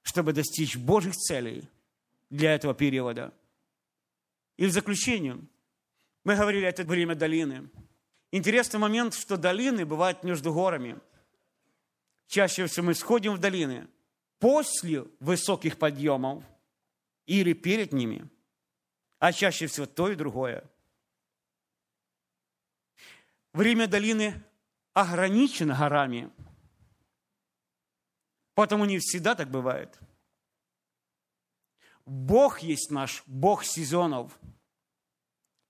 чтобы 0.02 0.32
достичь 0.32 0.76
Божьих 0.76 1.14
целей 1.14 1.68
для 2.30 2.54
этого 2.54 2.74
периода. 2.74 3.34
И 4.56 4.66
в 4.66 4.72
заключение, 4.72 5.38
мы 6.24 6.34
говорили, 6.36 6.66
это 6.66 6.84
время 6.84 7.14
долины. 7.14 7.68
Интересный 8.30 8.80
момент, 8.80 9.14
что 9.14 9.36
долины 9.36 9.84
бывают 9.84 10.24
между 10.24 10.52
горами. 10.52 10.98
Чаще 12.26 12.66
всего 12.66 12.86
мы 12.86 12.94
сходим 12.94 13.34
в 13.34 13.38
долины 13.38 13.86
после 14.38 15.04
высоких 15.20 15.78
подъемов 15.78 16.44
или 17.26 17.52
перед 17.52 17.92
ними– 17.92 18.28
а 19.18 19.32
чаще 19.32 19.66
всего 19.66 19.86
то 19.86 20.10
и 20.10 20.14
другое. 20.14 20.64
Время 23.52 23.86
долины 23.86 24.42
ограничено 24.92 25.74
горами, 25.76 26.30
потому 28.58 28.86
не 28.86 28.98
всегда 28.98 29.36
так 29.36 29.52
бывает. 29.52 29.96
Бог 32.04 32.58
есть 32.58 32.90
наш 32.90 33.22
Бог 33.24 33.62
сезонов. 33.62 34.36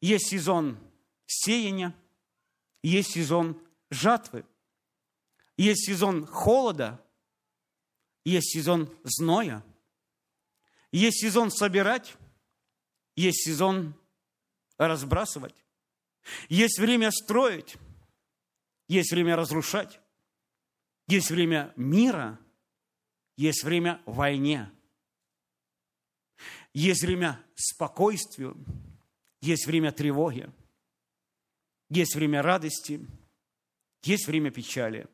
Есть 0.01 0.29
сезон 0.29 0.79
сеяния, 1.27 1.95
есть 2.83 3.11
сезон 3.11 3.61
жатвы, 3.91 4.47
есть 5.59 5.85
сезон 5.85 6.25
холода, 6.25 6.99
есть 8.25 8.55
сезон 8.55 8.89
зноя, 9.05 9.63
есть 10.91 11.21
сезон 11.21 11.51
собирать, 11.51 12.17
есть 13.17 13.45
сезон 13.45 14.01
разбрасывать, 14.79 15.63
есть 16.49 16.79
время 16.79 17.11
строить, 17.11 17.77
есть 18.87 19.13
время 19.13 19.37
разрушать, 19.37 20.01
есть 21.07 21.31
время 21.31 21.75
мира, 21.77 22.41
есть 23.39 23.63
время 23.63 24.03
войне, 24.05 24.69
есть 26.75 27.03
время 27.03 27.41
спокойствию, 27.55 28.57
есть 29.41 29.67
время 29.67 29.93
тревоги, 29.93 30.53
есть 31.89 32.17
время 32.17 32.43
радости, 32.43 33.07
есть 34.03 34.27
время 34.27 34.51
печали. 34.51 35.07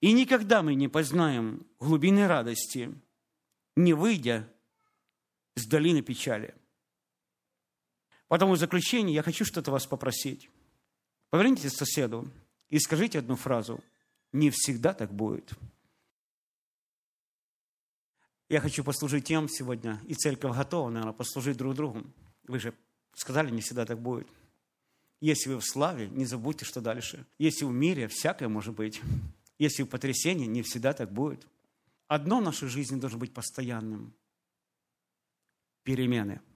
И 0.00 0.12
никогда 0.14 0.62
мы 0.62 0.74
не 0.74 0.88
познаем 0.88 1.66
глубины 1.80 2.26
радости, 2.26 2.98
не 3.76 3.92
выйдя 3.92 4.50
с 5.54 5.66
долины 5.66 6.00
печали. 6.00 6.54
Потому 8.28 8.54
в 8.54 8.58
заключение 8.58 9.14
я 9.14 9.22
хочу 9.22 9.44
что-то 9.44 9.70
вас 9.70 9.86
попросить. 9.86 10.48
Повернитесь 11.28 11.74
к 11.74 11.76
соседу 11.76 12.26
и 12.70 12.78
скажите 12.78 13.18
одну 13.18 13.36
фразу. 13.36 13.84
Не 14.32 14.50
всегда 14.50 14.92
так 14.92 15.12
будет. 15.12 15.52
Я 18.48 18.60
хочу 18.60 18.84
послужить 18.84 19.24
тем 19.24 19.48
сегодня, 19.48 20.00
и 20.06 20.14
церковь 20.14 20.56
готова, 20.56 20.88
наверное, 20.90 21.12
послужить 21.12 21.56
друг 21.56 21.74
другу. 21.74 22.04
Вы 22.44 22.60
же 22.60 22.74
сказали, 23.14 23.50
не 23.50 23.60
всегда 23.60 23.84
так 23.84 24.00
будет. 24.00 24.28
Если 25.20 25.48
вы 25.48 25.58
в 25.58 25.64
славе, 25.64 26.08
не 26.08 26.26
забудьте, 26.26 26.64
что 26.64 26.80
дальше. 26.80 27.26
Если 27.38 27.64
в 27.64 27.72
мире, 27.72 28.06
всякое 28.06 28.48
может 28.48 28.74
быть. 28.74 29.00
Если 29.58 29.82
в 29.82 29.88
потрясении, 29.88 30.46
не 30.46 30.62
всегда 30.62 30.92
так 30.92 31.12
будет. 31.12 31.46
Одно 32.06 32.40
в 32.40 32.42
нашей 32.42 32.68
жизни 32.68 33.00
должно 33.00 33.18
быть 33.18 33.32
постоянным– 33.32 34.14
перемены– 35.82 36.40